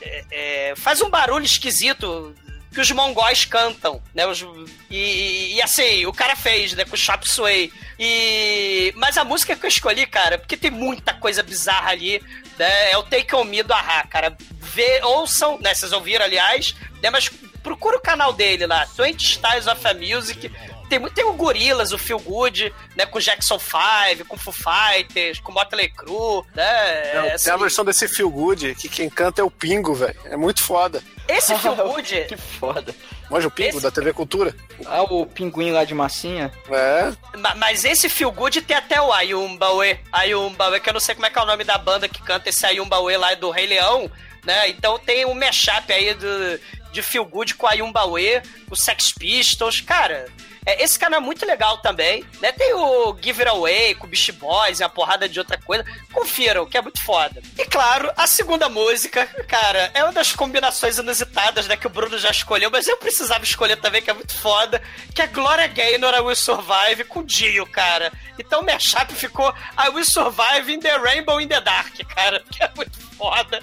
[0.00, 0.24] é,
[0.70, 2.34] é, faz um barulho esquisito
[2.74, 4.26] que os mongóis cantam, né?
[4.26, 4.44] Os-
[4.90, 6.84] e, e, assim, o cara fez, né?
[6.84, 7.72] Com o Chop Suey.
[7.98, 8.92] E.
[8.96, 12.22] Mas a música que eu escolhi, cara, porque tem muita coisa bizarra ali.
[12.56, 14.36] Né, é o Take On Me do Ahá, cara.
[14.60, 15.74] Vê, ouçam, né?
[15.74, 17.10] Vocês ouviram, aliás, né?
[17.10, 17.28] Mas
[17.62, 20.50] procura o canal dele lá, 20 Styles of a Music.
[20.88, 23.06] Tem, tem o Gorillaz, o Feel Good, né?
[23.06, 27.12] Com Jackson 5, com Foo Fighters, com Motley Crue, né?
[27.14, 29.94] Não, é, tem assim, a versão desse Feel Good que quem canta é o Pingo,
[29.94, 30.20] velho.
[30.26, 31.02] É muito foda.
[31.28, 32.24] Esse Feel Good...
[32.28, 32.94] que foda.
[33.30, 34.54] Manja o Pingo da TV Cultura?
[34.86, 36.52] Ah, o pinguim lá de massinha?
[36.70, 37.12] É.
[37.38, 39.98] Ma- Mas esse Feel Good tem até o Ayumbawe.
[40.12, 42.50] Ayumbawe, que eu não sei como é que é o nome da banda que canta
[42.50, 44.10] esse Ayumbawe lá do Rei Leão,
[44.44, 44.68] né?
[44.68, 46.60] Então tem um mashup aí do,
[46.92, 49.80] de Feel Good com Ayumbawe, com Sex Pistols.
[49.80, 50.26] Cara,
[50.66, 52.50] é, esse cara é muito legal também, né?
[52.52, 55.84] Tem o Give It Away com Beast Boys e uma porrada de outra coisa.
[56.12, 57.42] Confiram, que é muito foda.
[57.58, 61.76] E claro, a segunda música, cara, é uma das combinações inusitadas, né?
[61.76, 64.82] Que o Bruno já escolheu, mas eu precisava escolher também, que é muito foda,
[65.14, 68.12] que é Gloria Gaynor, I Will Survive, com Dio, cara.
[68.38, 72.62] Então o mashup ficou I Will Survive in the Rainbow in the Dark, cara, que
[72.62, 73.62] é muito foda.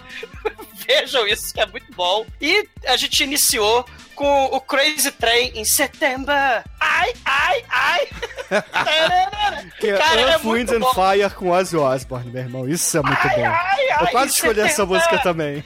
[0.99, 2.25] Vejam isso, que é muito bom.
[2.39, 3.85] E a gente iniciou
[4.15, 6.31] com o Crazy Train em setembro.
[6.33, 8.07] Ai, ai, ai.
[9.79, 10.93] Que é Cara, é Earth, muito Wind and bom.
[10.93, 12.67] Fire com Ozzy Osbourne, meu irmão.
[12.69, 13.45] Isso é muito bom.
[13.45, 15.63] ai, Eu ai, quase isso escolhi é essa música também.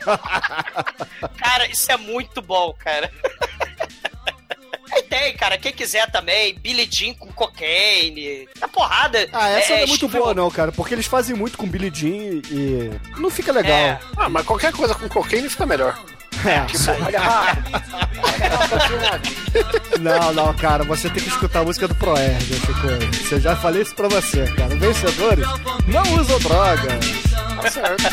[1.38, 3.12] Cara, isso é muito bom, cara.
[5.18, 9.30] Tem, cara, quem quiser também, Billy Jean com cocaine, a porrada.
[9.32, 12.42] Ah, essa não é muito boa, não, cara, porque eles fazem muito com Billie Jean
[12.52, 13.78] e não fica legal.
[13.78, 13.98] É.
[14.18, 15.98] Ah, mas qualquer coisa com cocaine fica melhor.
[16.46, 16.66] É.
[16.68, 17.22] Tipo, olha,
[20.02, 23.24] Não, não, cara, você tem que escutar a música do Proerd, Chico.
[23.24, 24.76] Você já falei isso pra você, cara.
[24.76, 25.48] Vencedores
[25.88, 27.06] não usam drogas.
[27.62, 28.04] Tá certo.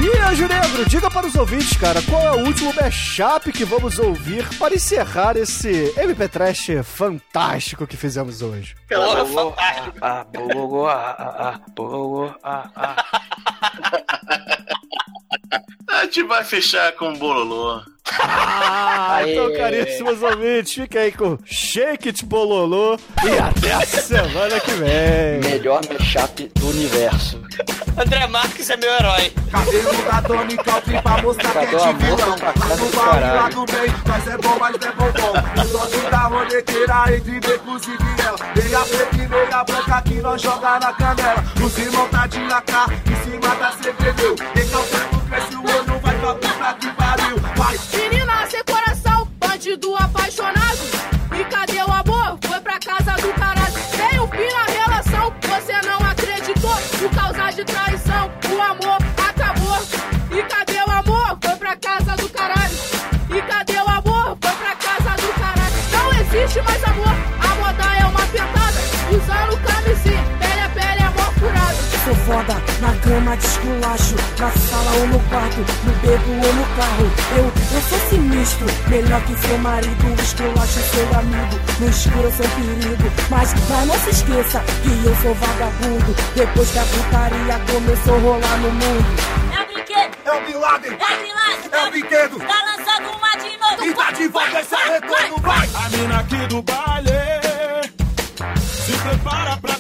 [0.05, 3.97] E Anjo Negro, diga para os ouvintes, cara, qual é o último mashup que vamos
[3.97, 8.75] ouvir para encerrar esse MP Trash fantástico que fizemos hoje?
[8.87, 9.97] Porra, fantástico.
[9.99, 13.05] Ah, bologô, ah, ah, ah, bologô, ah, ah.
[15.89, 17.81] A gente vai fechar com o Bololô.
[18.19, 24.71] Ah, então, caríssimos ouvintes, fiquem aí com Shake It Bololô e até a semana que
[24.71, 25.39] vem.
[25.39, 27.41] Melhor mashup do universo.
[27.97, 29.31] André Marques é meu herói.
[29.49, 32.35] Cabelo da Dona e Calvin pra mostrar que é amor vilão.
[32.39, 35.61] Lá no do baú, lá do bem, mas é bom, mas é bom bom.
[35.61, 38.37] O doce da roneteira entre inclusive ela.
[38.55, 41.43] Meia preta e meia branca que nós joga na canela.
[41.63, 42.71] Os irmãos tá de AK,
[43.05, 44.23] em cima da CPD.
[44.53, 47.37] Recalcando, cresce o olho, vai pra puta que pariu.
[47.55, 50.94] Vai, Menina sem coração, bandido apaixonado.
[72.25, 77.11] Foda, na cama de esculacho Na sala ou no quarto, no beco ou no carro.
[77.37, 83.11] Eu, eu sou sinistro, melhor que seu marido Esculacho seu amigo, no escuro sem perigo.
[83.29, 88.19] Mas, mas não se esqueça que eu sou vagabundo Depois que a putaria começou a
[88.19, 89.05] rolar no mundo.
[89.55, 92.39] É o brinquedo, é o Bin Laden, é grilagem, é o brinquedo.
[92.39, 93.85] Tá lançando uma de novo.
[93.85, 95.69] E tá de volta esse retorno, vai!
[95.75, 97.11] A mina aqui do baile
[98.85, 99.74] se prepara pra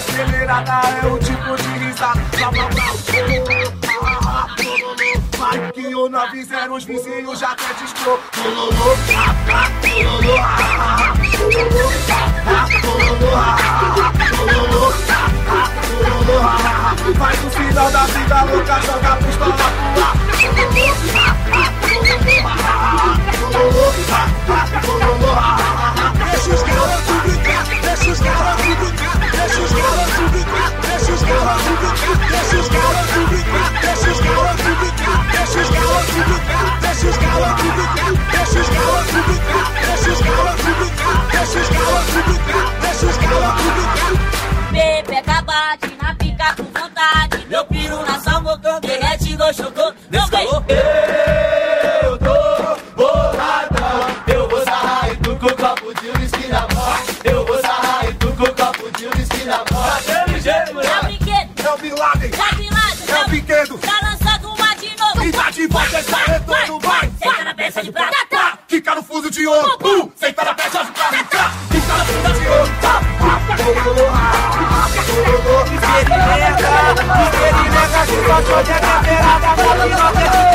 [0.00, 2.22] Acelerada é o tipo de risada.
[5.36, 8.18] Vai que o 90 os vizinhos já até descou.
[17.18, 20.02] Vai no final da vida louca, joga a pistola pro
[25.30, 25.60] ar.
[26.30, 28.79] Deixa os garotos brincar, deixa os garotos brincar.
[29.40, 30.20] Deixa os caras
[46.00, 50.64] na pica com meu piru na salmotrão derrete no chocô, não escalou.
[69.40, 69.76] De ouro.
[69.80, 71.24] Uh, Senta na peça de prata.
[71.30, 72.70] Tá, Fica no fuso de ouro.
[72.82, 73.00] Tá,
[75.70, 76.70] Experimenta,
[77.22, 80.49] experimenta, se gostou de caveirada, pode não ter sentimento.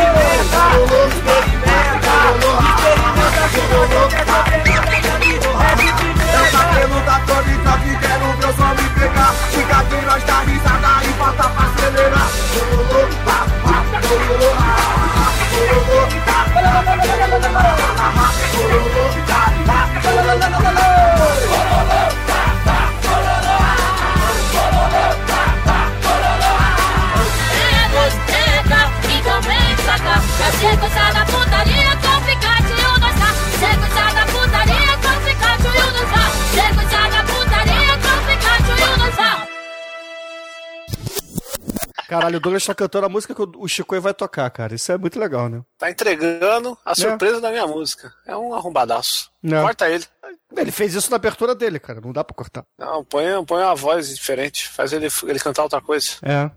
[42.07, 44.75] Caralho, o Douglas tá cantando a música que o Chico vai tocar, cara.
[44.75, 45.61] Isso é muito legal, né?
[45.77, 46.95] Tá entregando a É.
[46.95, 48.13] surpresa da minha música.
[48.27, 49.31] É um arrombadaço.
[49.41, 49.63] Não.
[49.63, 50.05] Corta ele.
[50.55, 51.99] Ele fez isso na abertura dele, cara.
[51.99, 52.63] Não dá pra cortar.
[52.77, 54.69] Não, põe, põe uma voz diferente.
[54.69, 56.11] Faz ele, ele cantar outra coisa.
[56.21, 56.49] É.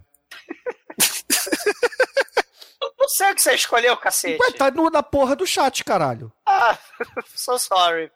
[3.20, 4.40] O que você escolheu, cacete.
[4.40, 6.32] Ué, tá no, na porra do chat, caralho.
[6.46, 6.76] Ah,
[7.34, 8.10] so sorry.